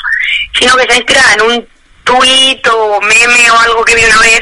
sino 0.59 0.75
que 0.77 0.83
está 0.83 0.97
inspirada 0.97 1.35
en 1.35 1.43
un 1.43 1.69
tuit 2.05 2.67
o 2.69 3.01
meme 3.01 3.51
o 3.51 3.59
algo 3.59 3.85
que 3.85 3.95
vi 3.95 4.05
una 4.05 4.19
vez 4.21 4.41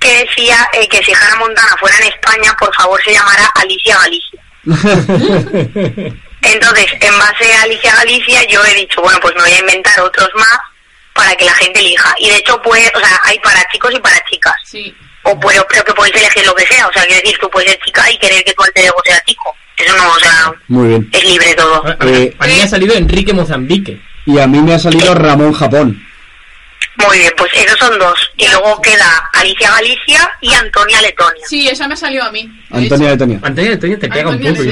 que 0.00 0.24
decía 0.24 0.68
eh, 0.72 0.88
que 0.88 1.02
si 1.04 1.12
Hannah 1.12 1.36
Montana 1.36 1.76
fuera 1.78 1.96
en 1.98 2.08
España, 2.08 2.54
por 2.58 2.74
favor 2.74 3.00
se 3.04 3.12
llamara 3.12 3.50
Alicia 3.54 3.96
Galicia. 3.98 4.42
Entonces, 6.42 6.86
en 7.00 7.18
base 7.18 7.52
a 7.54 7.62
Alicia 7.62 7.94
Galicia, 7.96 8.42
yo 8.48 8.64
he 8.64 8.74
dicho, 8.74 9.00
bueno, 9.00 9.18
pues 9.20 9.34
me 9.36 9.42
voy 9.42 9.52
a 9.52 9.58
inventar 9.60 10.00
otros 10.00 10.28
más 10.34 10.58
para 11.14 11.34
que 11.36 11.44
la 11.44 11.54
gente 11.54 11.78
elija. 11.80 12.14
Y 12.18 12.30
de 12.30 12.36
hecho, 12.36 12.60
pues, 12.62 12.90
o 12.94 12.98
sea, 12.98 13.20
hay 13.24 13.38
para 13.40 13.62
chicos 13.72 13.92
y 13.94 14.00
para 14.00 14.22
chicas. 14.28 14.54
Sí. 14.64 14.94
O 15.24 15.38
puedo, 15.38 15.64
creo 15.68 15.84
que 15.84 15.92
podéis 15.94 16.16
elegir 16.16 16.44
lo 16.46 16.54
que 16.54 16.66
sea. 16.66 16.86
O 16.88 16.92
sea, 16.92 17.04
quiero 17.04 17.20
decir, 17.22 17.38
tú 17.40 17.48
puedes 17.50 17.70
ser 17.70 17.80
chica 17.84 18.10
y 18.10 18.18
querer 18.18 18.42
que 18.44 18.52
tu 18.54 18.62
alter 18.64 18.84
ego 18.86 18.96
sea 19.04 19.22
chico. 19.24 19.54
Eso 19.76 19.96
no, 19.96 20.10
o 20.10 20.18
sea, 20.20 20.52
Muy 20.68 20.88
bien. 20.88 21.08
es 21.12 21.24
libre 21.24 21.54
todo. 21.54 21.86
A, 21.86 21.90
a- 21.90 22.06
Eh, 22.08 22.34
a 22.38 22.46
mí 22.46 22.54
me 22.56 22.62
ha 22.62 22.68
salido 22.68 22.94
Enrique 22.94 23.32
Mozambique. 23.32 24.00
Y 24.26 24.38
a 24.38 24.46
mí 24.46 24.60
me 24.60 24.74
ha 24.74 24.78
salido 24.78 25.14
Ramón 25.14 25.52
Japón. 25.52 26.04
Muy 27.06 27.18
bien, 27.18 27.32
pues 27.36 27.50
esos 27.54 27.78
son 27.78 27.98
dos. 27.98 28.18
Y 28.36 28.46
luego 28.48 28.80
queda 28.82 29.28
Alicia 29.32 29.70
Galicia 29.70 30.30
y 30.40 30.52
Antonia 30.54 31.00
Letonia. 31.02 31.42
Sí, 31.48 31.68
esa 31.68 31.86
me 31.88 31.94
ha 31.94 31.96
salido 31.96 32.24
a 32.24 32.30
mí. 32.30 32.48
Antonia 32.70 33.06
hecho. 33.12 33.12
Antonia. 33.24 33.40
Antonio 33.42 33.98
te 33.98 34.08
pega 34.08 34.30
un 34.30 34.38
poco. 34.40 34.54
Sí, 34.62 34.70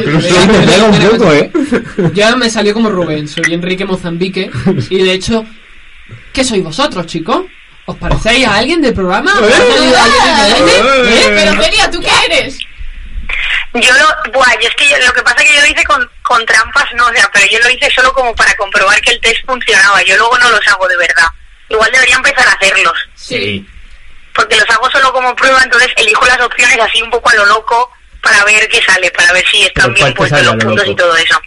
pega 0.66 0.84
un 0.84 1.10
poco, 1.18 1.32
¿eh? 1.32 1.50
Ya 2.14 2.36
me 2.36 2.48
salió 2.50 2.72
como 2.74 2.90
Rubén, 2.90 3.26
soy 3.28 3.52
Enrique 3.52 3.84
Mozambique. 3.84 4.50
Y 4.90 5.02
de 5.02 5.12
hecho, 5.12 5.44
¿qué 6.32 6.44
sois 6.44 6.62
vosotros, 6.62 7.06
chicos? 7.06 7.42
¿Os 7.86 7.96
parecéis 7.96 8.46
a 8.46 8.56
alguien 8.56 8.80
del 8.82 8.94
programa? 8.94 9.32
¿Os 9.32 9.52
salido 9.52 9.96
alguien 9.96 10.22
diferente? 10.36 10.78
¿Eh? 10.78 11.32
Pero 11.34 11.62
Celia, 11.62 11.90
¿tú 11.90 12.00
qué 12.00 12.10
eres? 12.26 12.58
Yo 13.74 13.92
lo, 13.94 14.32
buah, 14.32 14.52
yo 14.60 14.68
es 14.68 14.74
que 14.76 14.88
yo- 14.88 15.06
lo 15.06 15.12
que 15.12 15.22
pasa 15.22 15.36
es 15.42 15.48
que 15.48 15.54
yo 15.54 15.60
lo 15.60 15.66
hice 15.68 15.84
con, 15.84 16.10
con 16.22 16.44
trampas, 16.44 16.84
no, 16.96 17.06
o 17.06 17.12
sea, 17.12 17.28
pero 17.32 17.46
yo 17.50 17.58
lo 17.60 17.70
hice 17.70 17.88
solo 17.94 18.12
como 18.12 18.34
para 18.34 18.52
comprobar 18.56 19.00
que 19.00 19.12
el 19.12 19.20
test 19.20 19.44
funcionaba. 19.46 20.02
Yo 20.02 20.16
luego 20.16 20.36
no 20.38 20.50
los 20.50 20.66
hago 20.68 20.88
de 20.88 20.96
verdad. 20.96 21.26
Igual 21.70 21.90
debería 21.92 22.16
empezar 22.16 22.46
a 22.48 22.52
hacerlos, 22.52 22.92
Sí. 23.14 23.64
porque 24.34 24.56
los 24.56 24.68
hago 24.70 24.90
solo 24.90 25.12
como 25.12 25.34
prueba, 25.36 25.60
entonces 25.62 25.88
elijo 25.96 26.26
las 26.26 26.40
opciones 26.40 26.78
así 26.80 27.00
un 27.00 27.10
poco 27.10 27.30
a 27.30 27.34
lo 27.36 27.46
loco 27.46 27.90
para 28.22 28.44
ver 28.44 28.68
qué 28.68 28.82
sale, 28.82 29.10
para 29.12 29.32
ver 29.32 29.44
si 29.50 29.62
están 29.62 29.94
bien 29.94 30.12
¿cuál 30.12 30.12
te 30.12 30.16
puestos 30.16 30.42
los 30.42 30.54
lo 30.54 30.58
puntos 30.68 30.86
loco? 30.86 30.90
y 30.92 30.96
todo 30.96 31.16
eso. 31.16 31.40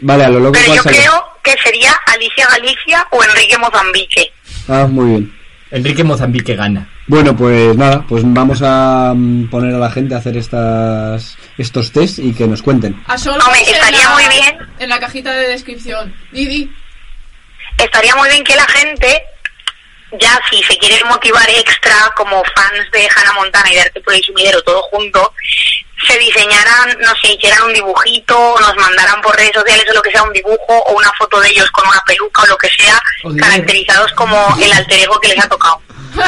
Vale, 0.00 0.24
a 0.24 0.28
lo 0.28 0.40
loco 0.40 0.52
Pero 0.60 0.74
yo 0.74 0.82
sale. 0.82 0.96
creo 0.98 1.28
que 1.42 1.54
sería 1.62 1.92
Alicia 2.06 2.46
Galicia 2.48 3.06
o 3.10 3.22
Enrique 3.24 3.56
Mozambique. 3.58 4.32
Ah, 4.68 4.86
muy 4.88 5.10
bien. 5.10 5.40
Enrique 5.70 6.02
Mozambique 6.02 6.56
gana. 6.56 6.88
Bueno, 7.06 7.36
pues 7.36 7.76
nada, 7.76 8.04
pues 8.08 8.22
vamos 8.26 8.60
a 8.62 9.12
mm, 9.14 9.48
poner 9.48 9.74
a 9.74 9.78
la 9.78 9.90
gente 9.90 10.14
a 10.14 10.18
hacer 10.18 10.36
estas 10.36 11.36
estos 11.58 11.92
test 11.92 12.18
y 12.18 12.32
que 12.34 12.46
nos 12.48 12.62
cuenten. 12.62 13.00
A 13.06 13.16
solo 13.16 13.44
Hombre, 13.44 13.60
en 13.68 13.74
estaría 13.74 14.02
la- 14.04 14.10
muy 14.14 14.24
bien. 14.28 14.58
En 14.80 14.88
la 14.88 14.98
cajita 14.98 15.32
de 15.32 15.48
descripción. 15.48 16.12
Didi. 16.32 16.70
Estaría 17.84 18.14
muy 18.16 18.28
bien 18.28 18.44
que 18.44 18.56
la 18.56 18.66
gente, 18.68 19.22
ya 20.20 20.40
si 20.50 20.62
se 20.62 20.76
quiere 20.78 21.02
motivar 21.04 21.48
extra 21.50 21.94
como 22.16 22.42
fans 22.54 22.90
de 22.92 23.08
Hannah 23.14 23.32
Montana 23.34 23.70
y 23.70 23.74
de 23.74 23.80
Arte 23.82 24.00
por 24.00 24.14
el 24.14 24.22
Sumidero, 24.22 24.62
todo 24.62 24.82
junto, 24.82 25.32
se 26.06 26.18
diseñaran, 26.18 26.96
no 27.00 27.10
sé, 27.22 27.32
hicieran 27.34 27.62
un 27.64 27.74
dibujito, 27.74 28.56
nos 28.60 28.74
mandaran 28.76 29.20
por 29.20 29.36
redes 29.36 29.52
sociales 29.54 29.84
o 29.90 29.94
lo 29.94 30.02
que 30.02 30.10
sea 30.10 30.22
un 30.22 30.32
dibujo 30.32 30.56
o 30.86 30.92
una 30.96 31.12
foto 31.18 31.38
de 31.40 31.48
ellos 31.50 31.70
con 31.70 31.86
una 31.86 32.00
peluca 32.06 32.42
o 32.42 32.46
lo 32.46 32.56
que 32.58 32.68
sea, 32.70 32.98
caracterizados 33.38 34.10
como 34.12 34.56
el 34.62 34.72
alter 34.72 35.00
ego 35.00 35.20
que 35.20 35.28
les 35.28 35.44
ha 35.44 35.48
tocado. 35.48 35.80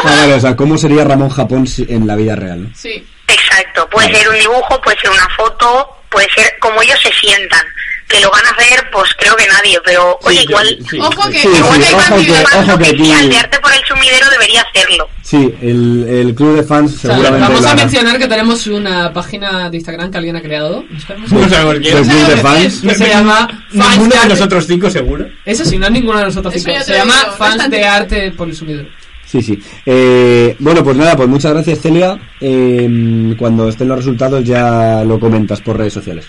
Vale, 0.05 0.35
o 0.35 0.41
sea, 0.41 0.55
¿cómo 0.55 0.77
sería 0.79 1.05
Ramón 1.05 1.31
Japón 1.31 1.67
si- 1.67 1.87
en 1.89 2.07
la 2.07 2.15
vida 2.17 2.37
real? 2.37 2.69
Sí. 2.77 3.07
Exacto, 3.27 3.89
puede 3.89 4.09
Vale. 4.09 4.19
ser 4.19 4.29
un 4.29 4.39
dibujo, 4.39 4.81
puede 4.83 5.01
ser 5.01 5.11
una 5.11 5.29
foto, 5.37 5.97
puede 6.11 6.31
ser 6.35 6.57
como 6.61 6.83
ellos 6.83 7.01
se 7.03 7.11
sientan. 7.15 7.67
Que 8.09 8.21
lo 8.21 8.31
van 8.31 8.45
a 8.45 8.51
hacer, 8.51 8.91
pues 8.93 9.11
creo 9.19 9.35
que 9.37 9.47
nadie, 9.47 9.79
pero 9.85 10.19
oye, 10.23 10.39
Sí, 10.41 10.45
igual, 10.49 10.79
sí, 10.91 10.99
Ojo 11.01 11.31
que 11.31 11.39
Sí, 11.39 11.49
igual 11.49 11.83
sí, 11.83 11.89
hay 11.89 11.95
ojo 11.95 12.17
que- 12.17 12.59
ojo 12.59 12.79
que 12.79 12.85
oficial 12.91 13.29
de 13.31 13.37
arte 13.39 13.59
por 13.61 13.73
el 13.73 13.81
sumidero 13.89 14.31
debería 14.31 14.63
hacerlo. 14.63 15.09
Sí, 15.23 15.55
el, 15.63 16.07
el 16.09 16.35
club 16.35 16.57
de 16.57 16.63
fans 16.63 16.95
O 16.95 16.99
sea, 16.99 17.11
seguramente 17.13 17.49
vamos 17.49 17.65
a 17.67 17.75
mencionar 17.75 18.19
que 18.19 18.29
tenemos 18.29 18.67
una 18.67 19.13
página 19.15 19.71
de 19.71 19.77
Instagram 19.79 20.11
que 20.11 20.19
alguien 20.19 20.37
ha 20.37 20.43
creado. 20.43 20.85
No 21.31 21.49
quién. 21.81 21.95
Del 21.95 22.05
club 22.07 22.27
de 22.27 22.37
fans. 22.37 22.85
Y 22.85 22.91
se 22.91 23.09
llama 23.09 23.49
Fans 23.75 23.91
Ninguno 23.97 24.15
de 24.15 24.21
de 24.23 24.29
nosotros 24.29 24.67
cinco, 24.67 24.91
seguro. 24.91 25.27
Eso 25.47 25.65
sí, 25.65 25.79
no 25.79 25.87
es 25.87 25.93
ninguno 25.93 26.19
de 26.19 26.25
nosotros 26.27 26.53
cinco. 26.55 26.71
Se 26.85 26.93
llama 26.95 27.15
digo, 27.19 27.37
Fans 27.37 27.57
tan 27.57 27.71
de. 27.71 27.85
Arte 27.85 28.31
por 28.33 28.49
el 28.49 28.55
sumidero. 28.55 28.89
Sí, 29.25 29.41
sí. 29.41 29.59
Eh, 29.87 30.55
bueno, 30.59 30.85
pues 30.85 30.95
nada, 30.97 31.17
pues 31.17 31.27
muchas 31.29 31.55
gracias, 31.55 31.81
Celia. 31.81 32.19
Eh, 32.39 33.35
cuando 33.39 33.71
estén 33.71 33.89
los 33.89 33.97
resultados 33.97 34.45
ya 34.45 35.03
lo 35.05 35.19
comentas 35.19 35.63
por 35.63 35.79
redes 35.79 35.95
sociales. 35.95 36.27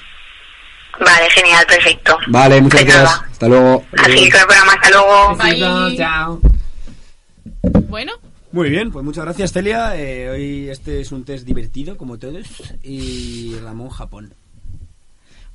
Vale, 1.00 1.30
genial, 1.32 1.66
perfecto. 1.68 2.18
Vale, 2.28 2.62
muchas 2.62 2.82
Pues 2.82 2.94
gracias. 2.94 3.16
nada. 3.18 3.28
Hasta 3.32 3.48
luego. 3.48 3.84
Así 3.98 4.30
que 4.30 4.38
el 4.38 4.46
programa, 4.46 4.74
hasta 4.74 4.90
luego. 4.90 5.36
Bye. 5.90 5.98
Chao. 5.98 6.42
Bueno, 7.90 8.14
Muy 8.52 8.70
bien, 8.70 8.92
pues 8.92 9.04
muchas 9.04 9.24
gracias, 9.26 9.52
Celia. 9.52 9.98
Eh, 9.98 10.30
hoy 10.30 10.70
este 10.70 11.02
es 11.02 11.12
un 11.12 11.26
test 11.26 11.46
divertido, 11.46 11.98
como 11.98 12.18
todos. 12.20 12.46
Y 12.84 13.56
Ramón 13.64 13.90
Japón. 13.90 14.34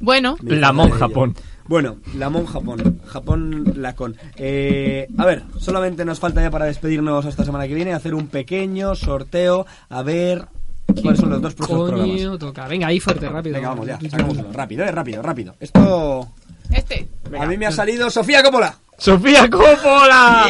bueno, 0.01 0.37
Me 0.43 0.57
La 0.57 0.69
dice 0.69 0.73
Mon 0.73 0.87
de 0.91 0.97
ello. 0.97 1.07
Japón. 1.07 1.37
Bueno, 1.67 1.97
Lamón 2.17 2.47
Japón. 2.47 3.01
Japón 3.07 3.73
Lacón. 3.77 4.17
Eh, 4.37 5.07
a 5.19 5.27
ver, 5.27 5.43
solamente 5.59 6.05
nos 6.05 6.19
falta 6.19 6.41
ya 6.41 6.51
para 6.51 6.65
despedirnos 6.65 7.25
esta 7.27 7.45
semana 7.45 7.69
que 7.69 7.75
viene 7.75 7.93
hacer 7.93 8.15
un 8.15 8.27
pequeño 8.29 8.95
sorteo. 8.95 9.67
A 9.91 10.03
ver 10.03 10.47
cuáles 11.01 11.21
son 11.21 11.31
los 11.31 11.41
dos 11.43 11.55
próximos 11.55 11.89
programas. 11.91 12.17
Coño, 12.17 12.39
toca. 12.39 12.69
Venga, 12.69 12.87
ahí 12.89 13.01
fuerte, 13.01 13.29
rápido. 13.29 13.55
Venga, 13.57 13.69
vamos 13.71 13.87
ya, 13.87 13.99
sacámoslo. 14.11 14.53
Rápido, 14.53 14.85
eh, 14.85 14.93
rápido, 14.93 15.23
rápido. 15.23 15.55
Esto. 15.61 16.29
este. 16.73 17.09
A 17.39 17.47
mí 17.47 17.57
me 17.57 17.67
ha 17.67 17.73
salido 17.73 18.11
Sofía 18.11 18.43
Coppola. 18.43 18.75
¡Sofía 18.99 19.49
Coppola! 19.49 20.49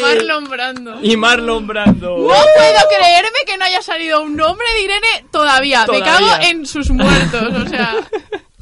Marlon 0.00 0.44
Brando. 0.48 0.98
Y 1.02 1.16
Marlon 1.16 1.66
Brando. 1.66 2.16
No 2.16 2.26
puedo 2.26 2.80
creerme 2.96 3.38
que 3.46 3.58
no 3.58 3.64
haya 3.66 3.82
salido 3.82 4.22
un 4.22 4.34
nombre 4.36 4.66
de 4.74 4.82
Irene 4.82 5.24
todavía. 5.30 5.80
Me 5.80 5.86
Todavía. 6.00 6.06
cago 6.06 6.44
en 6.48 6.64
sus 6.66 6.90
muertos, 6.90 7.54
o 7.54 7.68
sea. 7.68 7.94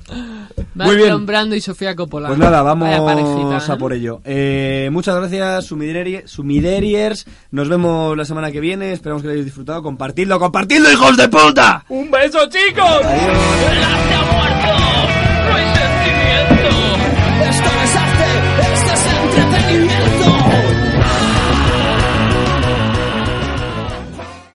Muy 0.85 0.97
bien. 0.97 1.25
Brando 1.27 1.57
y 1.57 1.61
Sofía 1.61 1.97
Coppola. 1.97 2.29
Pues 2.29 2.39
nada, 2.39 2.62
parejita, 2.62 3.03
vamos 3.03 3.69
¿eh? 3.69 3.73
a 3.73 3.77
por 3.79 3.93
ello. 3.93 4.21
Eh, 4.25 4.89
muchas 4.93 5.17
gracias, 5.17 5.71
Sumideri- 5.71 6.27
Sumideriers. 6.27 7.27
Nos 7.51 7.69
vemos 7.69 8.17
la 8.17 8.25
semana 8.25 8.53
que 8.53 8.61
viene. 8.61 8.93
Esperamos 8.93 9.23
que 9.23 9.29
lo 9.29 9.33
hayáis 9.33 9.47
disfrutado. 9.47 9.83
Compartidlo, 9.83 10.39
compartidlo, 10.39 10.91
hijos 10.93 11.17
de 11.17 11.29
puta. 11.29 11.85
¡Un 11.89 12.11
beso, 12.11 12.41
chicos! 12.49 12.85
Adiós. 13.05 14.15